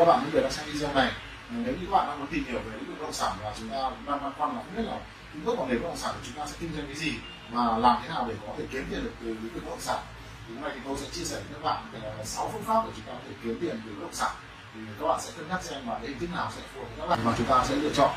các 0.00 0.06
bạn 0.06 0.20
những 0.22 0.32
người 0.32 0.42
đang 0.42 0.52
xem 0.52 0.66
video 0.66 0.94
này, 0.94 1.12
nếu 1.50 1.74
như 1.80 1.86
các 1.86 1.92
bạn 1.92 2.06
đang 2.06 2.18
muốn 2.18 2.28
tìm 2.28 2.44
hiểu 2.44 2.58
về 2.58 2.72
lĩnh 2.76 2.86
vực 2.86 2.96
bất 2.98 3.02
động 3.02 3.12
sản 3.12 3.32
và 3.42 3.52
chúng 3.58 3.68
ta 3.68 3.76
đang 4.06 4.22
băn 4.22 4.32
khoăn 4.38 4.56
là 4.56 4.62
không 4.62 4.76
biết 4.76 4.82
là 4.82 4.98
những 5.34 5.44
bước 5.44 5.58
vào 5.58 5.66
nghề 5.66 5.74
bất 5.74 5.88
động 5.88 5.96
sản 5.96 6.14
của 6.14 6.20
chúng 6.26 6.34
ta 6.34 6.46
sẽ 6.46 6.56
kinh 6.60 6.72
doanh 6.74 6.86
cái 6.86 6.94
gì 6.94 7.12
và 7.50 7.78
làm 7.78 7.96
thế 8.02 8.08
nào 8.08 8.26
để 8.28 8.34
có 8.46 8.52
thể 8.58 8.64
kiếm 8.72 8.86
tiền 8.90 9.04
được 9.04 9.12
từ 9.20 9.26
lĩnh 9.26 9.54
vực 9.54 9.64
bất 9.64 9.70
động 9.70 9.80
sản. 9.80 9.98
Thì 10.48 10.54
hôm 10.54 10.62
nay 10.62 10.72
thì 10.74 10.80
tôi 10.84 10.96
sẽ 10.98 11.06
chia 11.12 11.24
sẻ 11.24 11.36
với 11.36 11.54
các 11.54 11.62
bạn 11.62 11.82
về 11.92 12.24
sáu 12.24 12.50
phương 12.52 12.62
pháp 12.62 12.82
để 12.86 12.92
chúng 12.96 13.04
ta 13.06 13.12
có 13.12 13.18
thể 13.28 13.34
kiếm 13.42 13.58
tiền 13.60 13.80
từ 13.86 13.92
bất 13.94 14.02
động 14.02 14.14
sản. 14.14 14.30
Thì 14.74 14.80
các 15.00 15.06
bạn 15.06 15.20
sẽ 15.20 15.32
cân 15.36 15.48
nhắc 15.48 15.62
xem 15.62 15.88
là 15.88 15.98
hình 16.02 16.18
thức 16.18 16.28
nào 16.34 16.50
sẽ 16.56 16.62
phù 16.74 16.80
hợp 16.80 16.86
với 16.88 16.98
các 17.00 17.06
bạn 17.06 17.18
mà 17.24 17.32
chúng 17.38 17.46
ta 17.46 17.64
sẽ 17.64 17.76
lựa 17.76 17.92
chọn. 17.94 18.10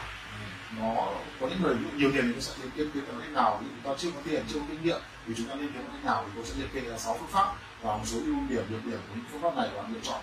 Nó 0.80 0.96
có 1.42 1.48
những 1.48 1.62
người, 1.62 1.76
nhiều 1.96 2.12
tiền 2.14 2.34
thì 2.36 2.42
sẽ 2.42 2.54
kiếm 2.58 2.72
kiếm 2.76 2.92
tiền 2.94 3.04
bằng 3.08 3.22
cách 3.22 3.32
nào 3.32 3.58
thì 3.62 3.68
chúng 3.70 3.92
ta 3.92 4.00
chưa 4.00 4.12
có 4.12 4.22
tiền, 4.26 4.44
chưa 4.54 4.60
có 4.60 4.66
kinh 4.70 4.84
nghiệm, 4.84 5.02
thì 5.28 5.34
chúng 5.38 5.48
ta 5.48 5.56
nên 5.56 5.72
kiếm 5.74 5.84
bằng 5.84 5.92
cách 5.94 6.06
nào 6.06 6.24
thì 6.26 6.32
tôi 6.36 6.46
sẽ 6.46 6.54
liệt 6.58 6.74
kê 6.74 6.90
ra 6.90 6.98
sáu 6.98 7.18
phương 7.20 7.32
pháp 7.32 7.54
và 7.82 7.98
một 7.98 8.04
số 8.06 8.18
ưu 8.18 8.36
điểm, 8.50 8.64
nhược 8.70 8.86
điểm 8.86 9.00
của 9.10 9.16
những 9.16 9.26
phương 9.32 9.42
pháp 9.42 9.56
này 9.56 9.70
và 9.76 9.84
lựa 9.90 10.00
chọn 10.04 10.22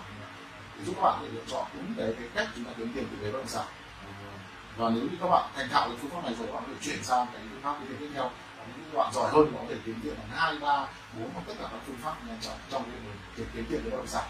giúp 0.85 0.93
các 0.95 1.01
bạn 1.01 1.19
để 1.23 1.29
lựa 1.33 1.41
chọn 1.47 1.65
đúng 1.73 1.93
cái, 1.97 2.13
cái 2.19 2.29
cách 2.35 2.47
chúng 2.55 2.65
ta 2.65 2.71
kiếm 2.77 2.91
tiền 2.95 3.07
từ 3.11 3.17
nghề 3.17 3.31
bất 3.31 3.37
động 3.37 3.47
sản. 3.47 3.65
Ờ, 4.05 4.31
và 4.77 4.89
nếu 4.89 5.03
như 5.03 5.17
các 5.21 5.27
bạn 5.27 5.49
thành 5.55 5.69
thạo 5.69 5.89
được 5.89 5.95
phương 6.01 6.11
pháp 6.11 6.23
này 6.25 6.35
rồi 6.39 6.47
các 6.47 6.53
bạn 6.53 6.63
có 6.67 6.73
thể 6.73 6.79
chuyển 6.81 7.03
sang 7.03 7.27
cái 7.33 7.41
phương 7.51 7.61
pháp 7.61 7.75
tiếp 7.99 8.09
theo. 8.13 8.29
Và 8.57 8.65
những 8.65 8.85
các 8.91 8.97
bạn 8.97 9.13
giỏi 9.13 9.31
hơn 9.31 9.47
thì 9.51 9.57
có 9.57 9.65
thể 9.69 9.75
kiếm 9.85 9.99
tiền 10.03 10.13
bằng 10.17 10.27
hai 10.31 10.59
ba 10.59 10.87
bốn 11.17 11.29
hoặc 11.33 11.41
tất 11.47 11.53
cả 11.59 11.67
các 11.71 11.79
phương 11.87 11.97
pháp 12.03 12.15
nhanh 12.27 12.37
chóng 12.41 12.57
trong 12.69 12.83
cái 12.83 12.99
việc 13.35 13.45
kiếm 13.53 13.65
tiền 13.69 13.81
từ 13.83 13.89
bất 13.89 13.97
động 13.97 14.07
sản. 14.07 14.23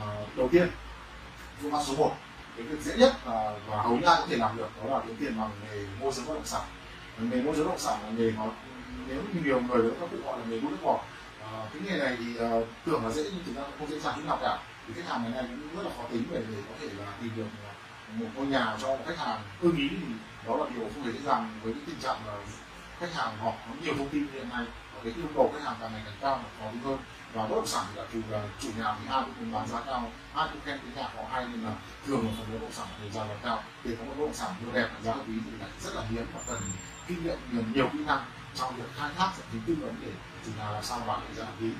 À, 0.00 0.06
đầu 0.36 0.48
tiên 0.52 0.70
phương 1.62 1.72
pháp 1.72 1.80
số 1.86 1.94
1 1.96 2.12
cái 2.56 2.66
việc 2.66 2.80
dễ 2.82 2.96
nhất 2.96 3.12
và, 3.24 3.58
và 3.66 3.82
hầu 3.82 3.96
như 3.96 4.06
ai 4.06 4.16
có 4.20 4.26
thể 4.28 4.36
làm 4.36 4.56
được 4.56 4.68
đó 4.84 4.98
là 4.98 5.04
kiếm 5.06 5.16
tiền 5.20 5.40
bằng 5.40 5.50
nghề 5.62 5.86
môi 6.00 6.12
giới 6.12 6.26
bất 6.26 6.34
động 6.34 6.46
sản. 6.46 6.62
Nghề 7.18 7.42
môi 7.42 7.54
giới 7.54 7.64
bất 7.64 7.70
động 7.70 7.78
sản 7.78 7.98
là 8.02 8.10
nghề 8.10 8.30
nó 8.30 8.46
nếu 9.08 9.22
như 9.34 9.40
nhiều 9.44 9.60
người 9.60 9.90
các 10.00 10.10
cụ 10.10 10.16
gọi 10.24 10.38
là 10.38 10.44
nghề 10.44 10.60
nuôi 10.60 10.70
nước 10.70 10.76
bọt 10.82 11.00
à, 11.42 11.48
ờ, 11.52 11.66
cái 11.72 11.82
nghề 11.86 11.98
này 11.98 12.16
thì 12.18 12.44
uh, 12.44 12.66
tưởng 12.86 13.04
là 13.04 13.10
dễ 13.10 13.22
nhưng 13.22 13.44
thực 13.46 13.56
ra 13.56 13.62
không 13.78 13.90
dễ 13.90 13.98
dàng 13.98 14.14
chút 14.16 14.26
nào 14.26 14.38
cả 14.42 14.58
thì 14.86 14.94
khách 14.94 15.08
hàng 15.08 15.22
ngày 15.22 15.32
nay 15.32 15.44
cũng 15.48 15.76
rất 15.76 15.82
là 15.82 15.96
khó 15.96 16.02
tính 16.10 16.24
về 16.30 16.42
để 16.50 16.62
có 16.68 16.74
thể 16.80 16.88
là 16.98 17.12
tìm 17.20 17.30
được 17.36 17.46
một 18.12 18.26
ngôi 18.34 18.46
nhà 18.46 18.76
cho 18.80 18.88
một 18.88 19.04
khách 19.06 19.18
hàng. 19.18 19.40
Ưng 19.60 19.76
ý 19.76 19.88
thì 19.88 20.14
đó 20.46 20.56
là 20.56 20.64
điều 20.74 20.88
không 20.94 21.04
hề 21.04 21.12
dễ 21.12 21.20
dàng 21.20 21.60
với 21.62 21.74
những 21.74 21.84
tình 21.86 22.00
trạng 22.00 22.26
là 22.26 22.34
khách 23.00 23.14
hàng 23.14 23.38
họ 23.38 23.50
có 23.50 23.74
nhiều 23.82 23.94
thông 23.98 24.08
tin 24.08 24.26
hiện 24.32 24.48
nay. 24.48 24.64
Và 24.94 25.00
cái 25.04 25.12
yêu 25.16 25.26
cầu 25.34 25.52
khách 25.54 25.64
hàng 25.64 25.76
càng 25.80 25.92
ngày 25.92 26.02
càng 26.04 26.14
cao 26.20 26.40
và 26.44 26.50
khó 26.58 26.70
tính 26.70 26.82
hơn. 26.82 26.98
Và 27.32 27.46
bất 27.46 27.54
động 27.54 27.66
sản 27.66 27.84
thì 27.90 28.00
là 28.00 28.06
chủ 28.12 28.20
là 28.30 28.42
chủ 28.60 28.68
nhà 28.78 28.96
thì 29.00 29.08
ai 29.10 29.22
cũng 29.22 29.34
muốn 29.38 29.52
bán 29.52 29.68
giá 29.68 29.80
cao 29.86 30.10
ai 30.34 30.48
cũng 30.52 30.60
khen 30.64 30.78
cái 30.78 30.96
nhà 30.96 31.10
họ 31.16 31.22
hay 31.32 31.44
nên 31.44 31.64
là 31.64 31.72
thường 32.06 32.26
là 32.26 32.32
phần 32.38 32.52
bất 32.52 32.58
động 32.60 32.72
sản 32.72 32.86
thì 33.02 33.10
giá 33.10 33.24
là 33.24 33.34
cao. 33.42 33.62
Để 33.84 33.96
có 33.98 34.04
một 34.04 34.14
bất 34.18 34.24
động 34.24 34.34
sản 34.34 34.50
vừa 34.64 34.72
đẹp 34.72 34.88
và 34.94 35.00
giá 35.02 35.12
hợp 35.12 35.28
lý 35.28 35.34
thì 35.44 35.50
lại 35.60 35.68
rất 35.80 35.94
là 35.94 36.02
hiếm 36.10 36.26
và 36.34 36.40
cần 36.46 36.60
kinh 37.06 37.24
nghiệm 37.24 37.38
nhiều, 37.52 37.62
nhiều 37.74 37.88
kỹ 37.92 37.98
năng 38.06 38.24
trong 38.54 38.76
việc 38.76 38.88
khai 38.96 39.10
thác 39.16 39.30
dẫn 39.38 39.46
tính 39.52 39.62
tư 39.66 39.74
vấn 39.80 39.94
để 40.00 40.12
từ 40.44 40.52
nào 40.58 40.72
làm 40.72 40.84
sao 40.84 41.00
bạn 41.06 41.20
được 41.20 41.40
ra 41.40 41.44
hợp 41.44 41.60
lý 41.60 41.70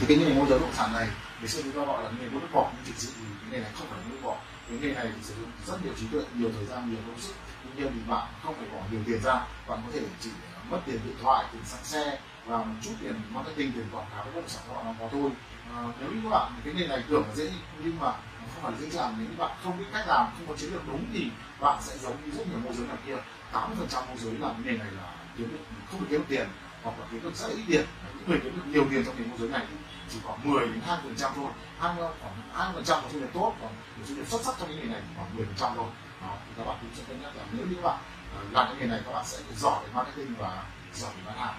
thì 0.00 0.06
cái 0.08 0.16
nghề 0.16 0.34
môi 0.34 0.46
giới 0.48 0.58
bất 0.58 0.64
động 0.64 0.74
sản 0.74 0.92
này 0.92 1.08
ngày 1.42 1.48
xưa 1.48 1.62
chúng 1.62 1.72
ta 1.72 1.84
gọi 1.84 2.04
là 2.04 2.10
nghề 2.10 2.28
mua 2.28 2.40
nước 2.40 2.48
bọt 2.52 2.66
nhưng 2.74 2.84
thực 2.84 2.96
sự 2.96 3.12
thì 3.18 3.24
cái 3.40 3.50
nghề 3.50 3.58
này 3.58 3.70
không 3.78 3.86
phải 3.90 3.98
là 3.98 4.04
nước 4.10 4.16
bọt. 4.22 4.36
Cái 4.68 4.78
nghề 4.78 4.94
này 4.94 5.06
thì 5.16 5.22
sử 5.22 5.34
dụng 5.40 5.50
rất 5.66 5.84
nhiều 5.84 5.94
trí 6.00 6.06
tuệ 6.12 6.22
nhiều 6.34 6.50
thời 6.56 6.64
gian 6.64 6.90
nhiều 6.90 7.00
công 7.06 7.20
sức. 7.20 7.34
Tuy 7.62 7.70
nhiên 7.76 7.92
thì 7.94 8.00
bạn 8.06 8.26
không 8.42 8.54
phải 8.54 8.66
bỏ 8.72 8.82
nhiều 8.90 9.00
tiền 9.06 9.20
ra 9.22 9.34
bạn 9.68 9.78
có 9.86 9.92
thể 9.92 10.00
chỉ 10.20 10.30
à, 10.54 10.60
mất 10.70 10.80
tiền 10.86 11.00
điện 11.06 11.16
thoại 11.22 11.44
tiền 11.52 11.62
xăng 11.64 11.84
xe 11.84 12.18
và 12.46 12.56
một 12.56 12.74
chút 12.82 12.92
tiền 13.00 13.20
marketing 13.30 13.72
tiền 13.72 13.86
quảng 13.92 14.06
cáo 14.10 14.24
với 14.24 14.32
bất 14.34 14.40
động 14.40 14.48
sản 14.48 14.62
của 14.68 14.74
bạn 14.74 14.94
có 15.00 15.08
thôi. 15.12 15.30
À, 15.74 15.82
nếu 16.00 16.10
như 16.10 16.20
các 16.22 16.28
bạn 16.30 16.52
cái 16.64 16.74
nghề 16.74 16.86
này 16.86 17.02
tưởng 17.08 17.24
là 17.28 17.34
dễ 17.34 17.52
nhưng 17.84 17.98
mà 18.00 18.12
không 18.54 18.62
phải 18.62 18.72
dễ 18.80 18.90
dàng 18.90 19.14
nếu 19.18 19.28
như 19.28 19.36
bạn 19.38 19.50
không 19.64 19.78
biết 19.78 19.86
cách 19.92 20.04
làm 20.08 20.26
không 20.36 20.46
có 20.48 20.56
chiến 20.56 20.72
lược 20.72 20.86
đúng 20.86 21.04
thì 21.12 21.30
bạn 21.60 21.78
sẽ 21.82 21.98
giống 21.98 22.16
như 22.24 22.30
rất 22.38 22.46
nhiều 22.48 22.58
môi 22.64 22.74
giới 22.74 22.86
này 22.86 22.96
kia. 23.06 23.16
80 23.52 23.76
phần 23.78 23.88
trăm 23.88 24.02
môi 24.08 24.16
giới 24.18 24.34
làm 24.38 24.54
cái 24.54 24.62
nghề 24.64 24.78
này 24.78 24.92
là 24.92 25.14
kiếm 25.38 25.48
được 25.52 25.58
không 25.90 26.00
được 26.00 26.06
kiếm 26.10 26.20
được 26.20 26.26
tiền 26.28 26.48
hoặc 26.82 26.98
là 26.98 27.06
kiếm 27.10 27.22
được 27.22 27.34
rất 27.34 27.48
ít 27.48 27.64
tiền. 27.68 27.86
Những 28.18 28.28
người 28.30 28.40
kiếm 28.42 28.56
được 28.56 28.66
nhiều 28.66 28.86
tiền 28.90 29.04
trong 29.04 29.14
nghề 29.18 29.26
môi 29.26 29.38
giới 29.38 29.48
này 29.48 29.66
thì 29.70 29.76
chỉ 30.08 30.18
khoảng 30.24 30.50
10 30.50 30.66
đến 30.66 30.80
20 30.86 31.02
phần 31.04 31.16
trăm 31.16 31.32
thôi. 31.36 31.50
Hai 31.78 31.94
khoảng 31.96 32.34
20 32.54 32.72
phần 32.74 32.84
trăm 32.84 33.02
là 33.02 33.08
thu 33.12 33.20
nhập 33.20 33.28
tốt 33.34 33.54
còn 33.60 33.70
thu 34.08 34.14
nhập 34.14 34.26
xuất 34.28 34.42
sắc 34.44 34.54
trong 34.58 34.68
cái 34.68 34.76
nghề 34.76 34.84
này 34.84 35.02
khoảng 35.16 35.36
10 35.36 35.46
phần 35.46 35.54
trăm 35.58 35.72
thôi. 35.76 35.86
Đó, 36.22 36.36
thì 36.46 36.52
các 36.56 36.64
bạn 36.64 36.76
cũng 36.80 36.90
sẽ 36.94 37.02
cân 37.08 37.22
nhắc 37.22 37.36
là 37.36 37.44
nếu 37.52 37.66
như 37.66 37.74
các 37.74 37.82
bạn 37.82 37.98
ờ, 38.36 38.42
làm 38.50 38.66
cái 38.66 38.76
nghề 38.80 38.86
này 38.86 39.00
các 39.04 39.12
bạn 39.12 39.24
sẽ 39.26 39.38
giỏi 39.56 39.84
về 39.84 39.92
marketing 39.94 40.34
và 40.38 40.64
giỏi 40.94 41.10
về 41.16 41.22
bán 41.26 41.38
hàng. 41.38 41.54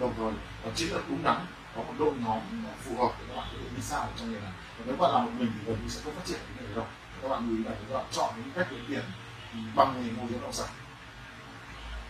Đồng 0.00 0.14
thời 0.16 0.32
có 0.64 0.70
chiến 0.74 0.88
lược 0.88 1.08
đúng 1.08 1.22
đắn 1.22 1.46
có 1.76 1.82
một 1.82 1.94
đội 1.98 2.12
nhóm 2.24 2.40
phù 2.84 2.96
hợp 2.96 3.12
để 3.18 3.24
các 3.28 3.36
bạn 3.36 3.48
có 3.52 3.58
thể 3.62 3.68
đi 3.76 3.82
xa 3.82 4.06
trong 4.16 4.32
nghề 4.32 4.40
này. 4.40 4.52
Và 4.78 4.84
nếu 4.86 4.96
bạn 4.96 5.10
làm 5.12 5.24
một 5.24 5.32
mình 5.38 5.52
thì 5.54 5.60
gần 5.66 5.78
như 5.82 5.88
sẽ 5.88 6.00
không 6.04 6.14
phát 6.14 6.24
triển 6.24 6.38
cái 6.56 6.66
nghề 6.66 6.74
đâu. 6.74 6.86
Các 7.22 7.28
bạn 7.28 7.48
lưu 7.48 7.58
ý 7.58 7.64
là 7.64 7.70
các 7.70 7.94
bạn 7.94 8.06
chọn 8.12 8.34
những 8.36 8.50
cách 8.54 8.66
kiếm 8.70 8.84
tiền 8.88 9.04
bằng 9.74 9.94
nghề 9.96 10.10
môi 10.10 10.26
giới 10.30 10.38
bất 10.38 10.42
động 10.42 10.52
sản 10.52 10.68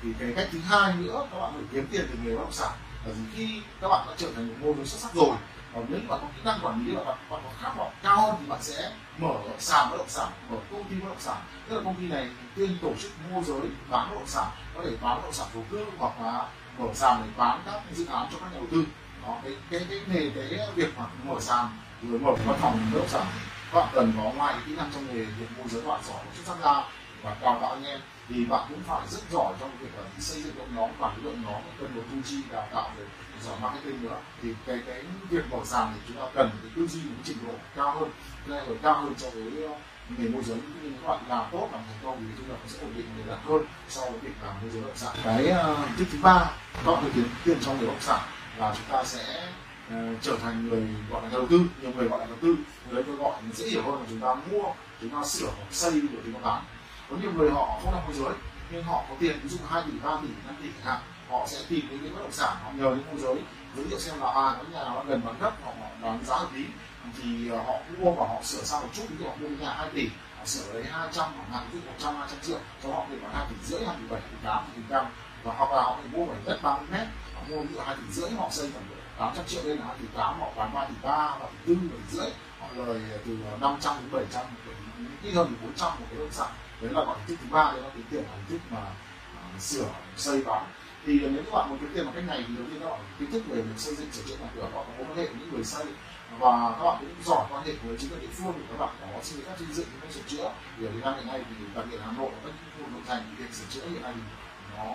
thì 0.03 0.09
cái 0.19 0.33
cách 0.37 0.49
thứ 0.53 0.59
hai 0.61 0.95
nữa 0.95 1.27
các 1.31 1.39
bạn 1.41 1.53
phải 1.55 1.65
kiếm 1.73 1.87
tiền 1.91 2.07
từ 2.11 2.19
nghề 2.25 2.37
bất 2.37 2.43
động 2.43 2.53
sản. 2.53 2.73
Là 3.07 3.15
khi 3.35 3.63
các 3.81 3.89
bạn 3.89 4.07
đã 4.07 4.15
trở 4.17 4.29
thành 4.35 4.49
một 4.49 4.55
môi 4.61 4.75
giới 4.77 4.87
xuất 4.87 4.99
sắc 5.01 5.15
rồi 5.15 5.37
và 5.73 5.83
nếu 5.89 6.01
bạn 6.09 6.21
có 6.23 6.29
kỹ 6.37 6.43
năng 6.45 6.59
quản 6.63 6.87
lý 6.87 6.95
và 6.95 7.05
bạn, 7.05 7.17
bạn 7.31 7.41
có 7.45 7.51
khát 7.61 7.77
vọng 7.77 7.93
cao 8.03 8.21
hơn 8.21 8.35
thì 8.41 8.47
bạn 8.47 8.63
sẽ 8.63 8.93
mở 9.19 9.35
sàn 9.59 9.91
bất 9.91 9.97
động 9.97 10.09
sản 10.09 10.29
mở 10.51 10.57
công 10.71 10.85
ty 10.85 10.97
bất 11.01 11.09
động 11.09 11.21
sản. 11.21 11.37
Tức 11.69 11.77
là 11.77 11.83
công 11.85 11.95
ty 11.95 12.07
này 12.09 12.29
tiên 12.55 12.79
tổ 12.83 12.93
chức 13.03 13.13
môi 13.31 13.45
giới 13.45 13.61
bán 13.91 14.11
bất 14.11 14.15
động 14.15 14.27
sản 14.27 14.47
có 14.75 14.83
thể 14.85 14.91
bán 15.01 15.17
bất 15.17 15.23
động 15.25 15.33
sản 15.33 15.47
đầu 15.55 15.65
tư 15.71 15.87
hoặc 15.99 16.21
là 16.21 16.49
mở 16.79 16.87
sàn 16.95 17.23
để 17.25 17.29
bán 17.37 17.63
các 17.67 17.83
dự 17.95 18.07
án 18.07 18.29
cho 18.33 18.39
các 18.39 18.53
nhà 18.53 18.59
đầu 18.59 18.67
tư. 18.73 18.85
Đó 19.27 19.37
cái 19.43 19.57
cái 19.71 19.87
cái 19.91 20.01
nghề 20.07 20.31
cái 20.31 20.69
việc 20.75 20.99
mà 20.99 21.05
mở 21.25 21.41
sàn 21.41 21.69
rồi 22.03 22.19
mở 22.19 22.33
văn 22.47 22.59
phòng 22.61 22.81
bất 22.93 22.99
động 22.99 23.09
sản 23.09 23.27
các 23.73 23.81
bạn 23.81 23.89
cần 23.95 24.13
có 24.17 24.23
ngoài 24.23 24.55
kỹ 24.67 24.77
năng 24.77 24.91
trong 24.95 25.07
nghề 25.07 25.25
việc 25.25 25.47
môi 25.59 25.69
giới 25.69 25.83
bạn 25.83 26.01
giỏi 26.09 26.25
xuất 26.35 26.47
sắc 26.47 26.65
ra 26.65 26.83
và 27.23 27.37
đào 27.43 27.59
tạo 27.61 27.71
anh 27.71 27.85
em 27.85 28.01
thì 28.29 28.45
bạn 28.45 28.67
cũng 28.69 28.83
phải 28.87 29.07
rất 29.11 29.21
giỏi 29.31 29.55
trong 29.61 29.71
việc 29.81 29.89
là 29.97 30.03
xây 30.19 30.43
dựng 30.43 30.55
đội 30.59 30.67
nhóm 30.75 30.91
quản 30.99 31.17
lý 31.17 31.23
đội 31.23 31.35
nhóm 31.35 31.63
cần 31.81 31.97
một 31.97 32.03
tư 32.13 32.17
chi 32.25 32.37
đào 32.53 32.69
tạo 32.75 32.91
về 32.99 33.05
giỏi 33.43 33.57
marketing 33.63 34.03
nữa. 34.03 34.17
Thì 34.43 34.55
cái 34.67 34.79
cái 34.87 35.03
việc 35.31 35.45
mở 35.51 35.59
sàn 35.65 35.93
thì 35.95 36.01
chúng 36.09 36.17
ta 36.17 36.23
cần 36.35 36.51
cái 36.63 36.71
tư 36.77 36.87
duy 36.87 37.01
những 37.01 37.23
trình 37.25 37.37
độ 37.47 37.53
cao 37.77 37.99
hơn 38.01 38.11
level 38.47 38.77
cao 38.83 39.03
hơn 39.03 39.15
so 39.17 39.31
với 39.31 39.63
ờ, 39.63 39.79
nghề 40.19 40.29
môi 40.29 40.43
giới. 40.43 40.59
Nhưng 40.83 40.93
các 41.03 41.09
bạn 41.09 41.21
làm 41.29 41.45
tốt 41.53 41.69
làm 41.73 41.83
thành 41.87 41.99
công 42.03 42.17
thì 42.19 42.35
chúng 42.39 42.49
ta 42.49 42.55
sẽ 42.67 42.79
ổn 42.81 42.93
định 42.97 43.07
người 43.17 43.25
đặn 43.29 43.39
hơn 43.45 43.63
so 43.89 44.01
với 44.01 44.19
việc 44.19 44.33
làm 44.43 44.55
môi 44.61 44.71
giới 44.71 44.83
bất 44.83 44.89
động 44.89 44.97
sản. 44.97 45.17
Cái 45.25 45.49
ờ, 45.49 45.73
uh, 45.73 45.79
thứ 45.97 46.05
thứ 46.13 46.19
ba 46.23 46.51
các 46.85 46.93
bạn 46.93 47.11
kiếm 47.15 47.29
tiền 47.45 47.59
trong 47.61 47.79
người 47.79 47.87
bất 47.87 47.93
động 47.93 48.03
sản 48.03 48.21
là 48.59 48.75
chúng 48.77 48.93
ta 48.93 49.05
sẽ 49.05 49.49
uh, 49.89 50.23
trở 50.23 50.37
thành 50.43 50.69
người 50.69 50.89
gọi 51.11 51.23
là 51.23 51.29
nhà 51.29 51.35
đầu 51.35 51.47
tư 51.51 51.61
nhiều 51.83 51.93
người 51.97 52.09
gọi 52.09 52.21
là 52.21 52.27
đầu 52.27 52.37
tư. 52.41 52.57
Người 52.87 52.95
đấy 52.95 53.05
tôi 53.07 53.17
gọi 53.17 53.33
dễ 53.55 53.69
hiểu 53.69 53.83
hơn 53.83 54.01
là 54.01 54.07
chúng 54.11 54.21
ta 54.21 54.35
mua 54.35 54.73
chúng 55.01 55.11
ta 55.11 55.25
sửa 55.25 55.51
hoặc 55.57 55.67
xây 55.71 55.91
rồi 55.91 56.23
chúng 56.25 56.35
ta 56.35 56.41
bán 56.43 56.63
có 57.11 57.17
nhiều 57.23 57.33
người 57.33 57.51
họ 57.51 57.81
không 57.83 57.95
làm 57.95 58.05
môi 58.07 58.15
giới, 58.15 58.35
nhưng 58.71 58.83
họ 58.83 59.05
có 59.09 59.15
tiền, 59.21 59.41
ví 59.43 59.49
dụ 59.49 59.57
2 59.69 59.83
tỷ 59.87 59.93
3 60.03 60.11
tỷ 60.23 60.29
5 60.47 60.57
tỷ 60.63 60.69
chẳng 60.77 60.87
hạn, 60.87 61.01
họ 61.29 61.47
sẽ 61.47 61.59
tìm 61.69 61.89
đến 61.91 61.99
cái 62.03 62.11
bất 62.11 62.21
động 62.21 62.33
sản, 62.33 62.57
họ 62.65 62.71
nhờ 62.71 62.91
đến 62.91 63.05
môi 63.11 63.21
giới. 63.21 63.37
Giới 63.77 63.87
thiệu 63.87 63.99
xem 63.99 64.21
là 64.21 64.27
à 64.27 64.57
có 64.59 64.65
nhà 64.73 64.85
nó 64.85 65.05
gần 65.07 65.23
bằng 65.25 65.35
cấp, 65.41 65.55
họ 65.65 65.73
bán 66.03 66.25
giá 66.25 66.37
hợp 66.37 66.49
lý. 66.55 66.65
Thì 67.23 67.51
ờ, 67.51 67.57
họ 67.57 67.73
cũng 67.73 68.05
mua 68.05 68.13
và 68.13 68.27
họ 68.29 68.43
sửa 68.43 68.63
sang 68.63 68.83
một 68.83 68.89
chút, 68.93 69.03
ví 69.09 69.17
dụ 69.19 69.25
họ 69.25 69.37
mua 69.41 69.49
nhà 69.49 69.73
2 69.73 69.89
tỷ, 69.95 70.09
họ 70.39 70.45
sửa 70.45 70.73
lấy 70.73 70.85
200 70.85 71.31
hoặc 71.37 71.47
ngàn 71.53 71.69
ví 71.73 71.81
dụ 71.81 71.87
100 71.87 72.17
200 72.17 72.39
triệu, 72.43 72.59
cho 72.83 72.89
họ 72.93 73.07
để 73.11 73.17
khoảng 73.21 73.35
2 73.35 73.47
tỷ 73.51 73.57
rưỡi 73.67 73.87
2 73.87 73.97
tỷ 73.97 74.09
7 74.09 74.21
tỷ 74.21 74.37
8 74.45 74.65
tỷ 74.77 74.83
5 74.89 75.07
và 75.43 75.55
hoặc 75.55 75.73
là 75.73 75.83
họ 75.83 75.97
phải 75.97 76.11
mua 76.13 76.27
mảnh 76.27 76.43
đất 76.45 76.59
30 76.63 76.87
mét, 76.93 77.07
họ 77.35 77.41
mua 77.49 77.61
ví 77.63 77.75
dụ 77.75 77.81
2 77.81 77.97
tỷ 77.97 78.03
rưỡi, 78.13 78.31
họ 78.31 78.49
xây 78.51 78.71
khoảng 78.73 78.85
800 79.19 79.45
triệu 79.47 79.63
lên 79.65 79.79
là 79.79 79.85
2 79.87 79.97
tỷ 80.01 80.07
8 80.17 80.41
họ 80.41 80.49
bán 80.57 80.75
3 80.75 80.85
tỷ 80.85 80.95
3 81.03 81.37
3 81.41 81.47
tỷ 81.67 81.75
4 81.75 81.89
tỷ 81.89 82.17
rưỡi, 82.17 82.31
họ 82.61 82.67
lời 82.75 83.01
từ 83.27 83.39
500 83.61 83.97
đến 84.01 84.13
700 84.13 84.47
ít 85.23 85.33
hơn 85.35 85.47
thì 85.51 85.67
400 85.67 85.91
một 85.91 86.07
cái 86.11 86.19
bất 86.19 86.25
động 86.25 86.33
sản 86.33 86.51
đấy 86.81 86.93
là 86.93 87.05
gọi 87.05 87.17
hình 87.19 87.27
thức 87.27 87.37
thứ 87.43 87.49
ba 87.51 87.73
đấy 87.73 87.83
là 87.83 87.89
tính 87.89 88.05
tiền 88.11 88.23
là 88.23 88.31
hình 88.37 88.47
thức 88.49 88.61
mà 88.71 88.81
uh, 89.55 89.61
sửa 89.61 89.91
xây 90.17 90.43
bán 90.47 90.67
thì 91.07 91.21
nếu 91.21 91.43
các 91.45 91.53
bạn 91.53 91.69
muốn 91.69 91.79
kiếm 91.79 91.91
tiền 91.95 92.05
bằng 92.05 92.15
cách 92.15 92.25
này 92.27 92.45
thì 92.49 92.55
đầu 92.57 92.67
tiên 92.71 92.81
các 92.81 92.91
bạn 92.91 93.01
kiến 93.19 93.31
thức 93.31 93.43
về 93.49 93.61
việc 93.63 93.79
xây 93.79 93.95
dựng 93.95 94.13
sửa 94.13 94.23
chữa 94.23 94.37
nhà 94.37 94.49
cửa 94.55 94.63
các 94.63 94.77
bạn 94.77 94.87
có 94.99 95.05
quan 95.05 95.17
hệ 95.17 95.27
với 95.27 95.37
những 95.41 95.53
người 95.53 95.65
xây. 95.65 95.87
Và 96.39 96.75
các 96.79 96.85
bạn 96.85 96.97
cũng 97.01 97.25
giỏi 97.25 97.47
quan 97.51 97.65
hệ 97.65 97.73
với 97.73 97.97
chính 97.99 98.11
quyền 98.11 98.21
địa 98.21 98.27
phương 98.33 98.53
thì 98.57 98.63
các 98.71 98.79
bạn 98.79 98.95
có 99.01 99.23
xin 99.23 99.41
phép 99.41 99.55
xây 99.59 99.67
dựng 99.73 99.87
những 100.01 100.13
sửa 100.13 100.21
chữa. 100.27 100.53
Thì 100.79 100.87
ở 100.87 100.91
Việt 100.91 101.01
Nam 101.05 101.15
hiện 101.17 101.27
nay 101.27 101.45
thì 101.49 101.65
đặc 101.75 101.85
biệt 101.91 101.99
Hà 102.05 102.13
Nội 102.13 102.31
và 102.31 102.51
các 102.51 102.53
khu 102.79 102.91
nội 102.93 103.03
thành 103.07 103.23
thì 103.29 103.45
việc 103.45 103.55
sửa 103.55 103.65
chữa 103.71 103.89
hiện 103.89 104.03
nay 104.03 104.13
thì 104.15 104.21
nó 104.77 104.95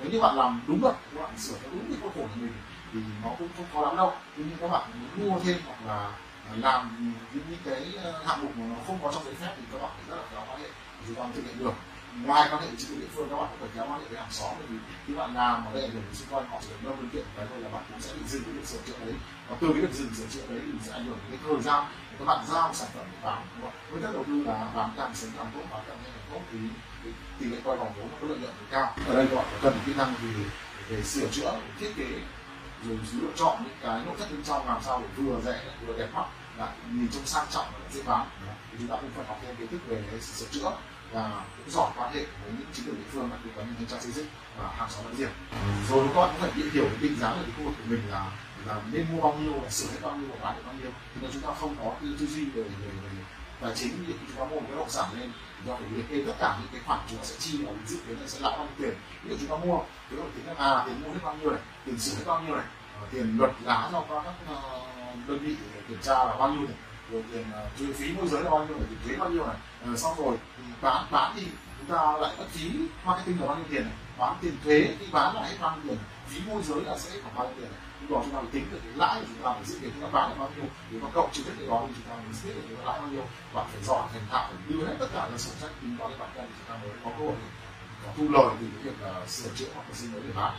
nếu 0.00 0.10
như 0.12 0.20
bạn 0.20 0.36
làm 0.36 0.62
đúng 0.66 0.82
luật 0.82 0.94
các 1.14 1.22
bạn 1.22 1.38
sửa 1.38 1.54
theo 1.62 1.70
đúng 1.72 1.86
cái 1.88 1.96
khuôn 2.02 2.12
khổ 2.14 2.20
của 2.20 2.40
mình 2.40 2.52
thì 2.92 3.00
nó 3.24 3.30
cũng 3.38 3.48
không 3.56 3.66
khó 3.72 3.80
lắm 3.82 3.96
đâu. 3.96 4.12
Nhưng 4.36 4.50
các 4.60 4.70
bạn 4.70 4.90
muốn 5.16 5.28
mua 5.28 5.40
thêm 5.40 5.56
hoặc 5.66 5.78
là 5.86 6.12
làm 6.56 7.12
những, 7.32 7.42
những 7.50 7.58
cái 7.64 7.82
ờ, 8.02 8.22
hạng 8.26 8.42
mục 8.42 8.56
mà 8.56 8.64
nó 8.66 8.76
không 8.86 8.98
có 9.02 9.12
trong 9.12 9.24
giấy 9.24 9.34
phép 9.34 9.54
thì 9.56 9.62
các 9.72 9.78
bạn 9.82 9.90
phải 9.96 10.04
rất 10.08 10.16
là 10.16 10.22
khéo 10.30 10.44
quan 10.48 10.60
hệ 10.60 10.68
chúng 11.06 11.16
bạn 11.16 11.32
thực 11.34 11.42
hiện 11.46 11.58
được. 11.58 11.74
Ngoài 12.22 12.48
quan 12.50 12.62
hệ 12.62 12.68
chính 12.78 12.90
quyền 12.90 13.00
địa 13.00 13.06
phương 13.14 13.28
các 13.30 13.36
bạn 13.36 13.48
cũng 13.50 13.60
phải 13.60 13.68
kéo 13.74 13.84
quan 13.90 14.00
hệ 14.00 14.06
với 14.08 14.20
hàng 14.20 14.30
xóm 14.30 14.50
bởi 14.58 14.66
vì 14.70 14.78
khi 15.06 15.14
bạn 15.14 15.34
làm 15.34 15.64
mà 15.64 15.70
gây 15.70 15.82
ảnh 15.82 15.90
hưởng 15.90 16.02
đến 16.02 16.14
xung 16.14 16.28
quanh 16.30 16.48
họ 16.50 16.58
chỉ 16.62 16.68
cần 16.70 16.78
nâng 16.82 16.96
phương 16.96 17.10
kiện 17.10 17.24
cái 17.36 17.46
thôi 17.50 17.58
là 17.60 17.68
bạn 17.68 17.82
cũng 17.90 18.00
sẽ 18.00 18.12
bị 18.14 18.20
dừng 18.26 18.42
cái 18.44 18.52
việc 18.52 18.66
sửa 18.66 18.78
chữa 18.86 19.04
đấy. 19.04 19.14
Và 19.48 19.56
từ 19.60 19.68
cái 19.72 19.82
việc 19.82 19.92
dừng 19.92 20.14
sửa 20.14 20.26
chữa 20.26 20.46
đấy 20.48 20.60
thì 20.72 20.78
sẽ 20.84 20.92
ảnh 20.92 21.04
hưởng 21.04 21.18
đến 21.30 21.38
cái 21.40 21.50
thời 21.50 21.62
gian 21.62 21.84
để 22.10 22.16
các 22.18 22.24
bạn 22.24 22.44
giao 22.48 22.74
sản 22.74 22.88
phẩm 22.94 23.06
để 23.12 23.18
bán 23.22 23.42
với 23.90 24.02
các 24.02 24.12
đầu 24.12 24.24
tư 24.26 24.44
là 24.46 24.70
bán 24.74 24.90
càng 24.96 25.14
sớm 25.14 25.30
càng 25.36 25.50
tốt 25.54 25.60
bán 25.70 25.82
càng 25.88 25.96
nhanh 26.02 26.12
càng 26.16 26.28
tốt 26.32 26.40
thì 26.52 26.58
tỷ 27.38 27.46
lệ 27.46 27.56
quay 27.64 27.76
vòng 27.78 27.92
vốn 27.96 28.08
có 28.20 28.26
lợi 28.28 28.38
nhuận 28.38 28.54
cao. 28.70 28.96
Ở 29.08 29.14
đây 29.14 29.26
các 29.30 29.36
bạn 29.36 29.46
cần 29.62 29.78
kỹ 29.86 29.92
năng 29.96 30.14
gì 30.22 30.44
về 30.88 31.02
sửa 31.02 31.28
chữa 31.28 31.52
thiết 31.80 31.92
kế 31.96 32.06
rồi 32.88 32.98
lựa 33.12 33.30
chọn 33.36 33.64
những 33.64 33.76
cái 33.82 34.00
nội 34.06 34.14
thất 34.18 34.30
bên 34.30 34.42
trong 34.44 34.66
làm 34.66 34.82
sao 34.82 35.02
để 35.02 35.22
vừa 35.22 35.40
rẻ 35.40 35.60
vừa 35.86 35.98
đẹp 35.98 36.08
mắt 36.14 36.24
lại 36.58 36.72
nhìn 36.92 37.08
trông 37.08 37.26
sang 37.26 37.46
trọng 37.50 37.66
và 37.72 37.78
dễ 37.92 38.02
bán. 38.02 38.26
Thì 38.70 38.76
chúng 38.78 38.88
ta 38.88 38.96
cũng 39.00 39.10
phải 39.16 39.26
học 39.26 39.40
thêm 39.42 39.56
kiến 39.56 39.68
thức 39.68 39.80
về 39.86 40.02
cái 40.10 40.20
sửa 40.20 40.46
chữa 40.46 40.72
và 41.12 41.44
cũng 41.56 41.70
giỏi 41.70 41.90
quan 41.96 42.14
hệ 42.14 42.20
với 42.20 42.52
những 42.58 42.68
chính 42.72 42.86
quyền 42.86 42.96
địa 42.96 43.08
phương 43.12 43.30
đặc 43.30 43.40
biệt 43.44 43.50
là 43.56 43.64
những 43.64 43.74
thanh 43.78 43.86
tra 43.86 43.98
xây 44.00 44.12
dựng 44.12 44.26
và 44.58 44.68
hàng 44.76 44.90
xóm 44.90 45.04
nói 45.04 45.14
riêng. 45.16 45.30
Rồi 45.88 46.08
các 46.14 46.20
bạn 46.20 46.30
cũng 46.32 46.40
phải 46.40 46.50
biết 46.50 46.70
hiểu 46.72 46.88
định 47.00 47.16
giá 47.20 47.28
ở 47.28 47.44
khu 47.56 47.64
vực 47.64 47.74
của 47.78 47.84
mình 47.88 48.02
là 48.10 48.30
là 48.66 48.80
nên 48.92 49.06
mua 49.12 49.22
bao 49.22 49.34
nhiêu 49.34 49.52
và 49.62 49.70
sửa 49.70 49.86
hết 49.86 49.98
bao 50.02 50.16
nhiêu 50.16 50.28
và 50.30 50.36
bán 50.44 50.56
được 50.56 50.62
bao 50.66 50.74
nhiêu. 50.74 50.90
Thì 51.20 51.28
chúng 51.32 51.42
ta 51.42 51.48
không 51.60 51.76
có 51.84 51.94
tư 52.00 52.26
duy 52.26 52.44
về 52.44 52.62
về, 52.62 52.68
về 53.02 53.10
và 53.60 53.74
chính 53.74 53.92
vì 53.98 54.12
dụ 54.12 54.18
chúng 54.26 54.36
ta 54.36 54.44
mua 54.44 54.60
một 54.60 54.66
cái 54.68 54.76
bất 54.76 54.78
động 54.78 54.90
sản 54.90 55.08
lên 55.20 55.32
chúng 55.58 55.74
ta 55.74 55.80
phải 55.80 55.90
liệt 55.90 56.04
kê 56.10 56.24
tất 56.26 56.32
cả 56.40 56.58
những 56.60 56.68
cái 56.72 56.80
khoản 56.86 57.00
chúng 57.08 57.18
ta 57.18 57.24
sẽ 57.24 57.36
chi 57.38 57.58
và 57.62 57.72
mình 57.72 57.86
dự 57.86 57.96
kiến 58.06 58.20
là 58.20 58.26
sẽ 58.28 58.38
lãi 58.40 58.58
bao 58.58 58.66
nhiêu 58.66 58.74
tiền. 58.78 58.94
Ví 59.22 59.30
dụ 59.30 59.36
chúng 59.40 59.48
ta 59.48 59.66
mua 59.66 59.78
cái 59.78 60.16
đầu 60.18 60.26
tính 60.34 60.46
là 60.46 60.54
à 60.54 60.84
tiền 60.86 61.02
mua 61.02 61.12
hết 61.12 61.20
bao 61.24 61.36
nhiêu 61.36 61.50
này 61.50 61.60
tiền 61.84 61.98
sửa 61.98 62.16
hết 62.16 62.24
bao 62.26 62.42
nhiêu 62.42 62.56
này 62.56 62.64
ờ, 63.00 63.06
tiền 63.12 63.38
luật 63.38 63.50
giá 63.64 63.88
cho 63.92 64.04
các 64.10 64.18
uh, 64.52 65.28
đơn 65.28 65.38
vị 65.38 65.56
kiểm 65.88 65.98
tra 66.02 66.24
là 66.24 66.36
bao 66.38 66.48
nhiêu 66.48 66.66
này 66.66 66.76
rồi 67.10 67.24
tiền 67.32 67.44
uh, 67.64 67.78
thuế 67.78 67.86
phí 67.92 68.12
môi 68.12 68.28
giới 68.28 68.42
là 68.42 68.50
bao 68.50 68.66
nhiêu 68.66 68.76
này 68.76 68.86
tiền 68.90 68.98
thuế 69.04 69.16
bao 69.16 69.30
nhiêu 69.30 69.46
này. 69.46 69.56
Uh, 69.92 69.98
xong 69.98 70.14
rồi 70.18 70.36
thì 70.56 70.62
bán 70.80 71.06
bán 71.10 71.32
thì 71.36 71.46
chúng 71.78 71.96
ta 71.96 72.12
lại 72.18 72.34
mất 72.38 72.46
phí 72.50 72.70
marketing 73.04 73.40
là 73.40 73.46
bao 73.46 73.56
nhiêu 73.56 73.66
tiền 73.70 73.82
này 73.82 73.94
bán 74.18 74.36
tiền 74.40 74.56
thuế 74.64 74.96
khi 75.00 75.06
bán 75.12 75.34
lại 75.34 75.48
hết 75.48 75.56
bao 75.60 75.76
nhiêu 75.76 75.82
tiền 75.88 75.98
phí 76.28 76.40
môi 76.46 76.62
giới 76.62 76.80
là 76.84 76.98
sẽ 76.98 77.10
khoảng 77.22 77.34
bao 77.34 77.46
nhiêu 77.46 77.54
tiền. 77.60 77.70
Lúc 78.00 78.10
đó 78.10 78.20
chúng 78.24 78.34
ta 78.34 78.38
phải 78.40 78.50
tính 78.52 78.66
được 78.72 78.78
cái 78.84 78.92
lãi 78.96 79.20
của 79.20 79.26
chúng 79.28 79.42
ta 79.44 79.52
phải 79.52 79.64
dự 79.64 79.78
tiền 79.80 79.90
chúng 79.94 80.02
ta 80.02 80.08
bán 80.12 80.30
được 80.30 80.36
bao 80.38 80.50
nhiêu. 80.56 80.64
Nếu 80.90 81.00
mà 81.00 81.08
cộng 81.14 81.30
trừ 81.32 81.42
hết 81.46 81.52
cái 81.58 81.68
đó 81.68 81.84
thì 81.88 81.94
chúng 81.96 82.08
ta 82.08 82.14
mới 82.14 82.34
biết 82.44 82.54
được 82.54 82.76
cái 82.76 82.86
lãi 82.86 83.00
bao 83.00 83.08
nhiêu. 83.08 83.24
Bạn 83.54 83.66
phải 83.72 83.82
giỏi 83.82 84.08
thành 84.12 84.22
thạo 84.30 84.48
phải 84.48 84.58
đưa 84.68 84.86
hết 84.86 84.94
tất 84.98 85.08
cả 85.14 85.28
các 85.30 85.40
sổ 85.40 85.50
sách 85.60 85.70
tính 85.82 85.96
toán 85.98 86.10
cái 86.10 86.18
bản 86.18 86.30
thân 86.34 86.46
thì 86.48 86.54
chúng 86.58 86.68
ta 86.68 86.74
mới 86.82 86.90
có 87.04 87.10
cơ 87.18 87.24
hội 87.24 87.36
có 88.04 88.10
thu 88.16 88.28
lời 88.30 88.56
từ 88.60 88.66
cái 88.74 88.82
việc 88.82 89.00
là 89.00 89.26
sửa 89.26 89.50
chữa 89.54 89.68
hoặc 89.74 89.82
là 89.88 89.94
xin 89.94 90.12
mới 90.12 90.22
để 90.26 90.32
bán 90.34 90.54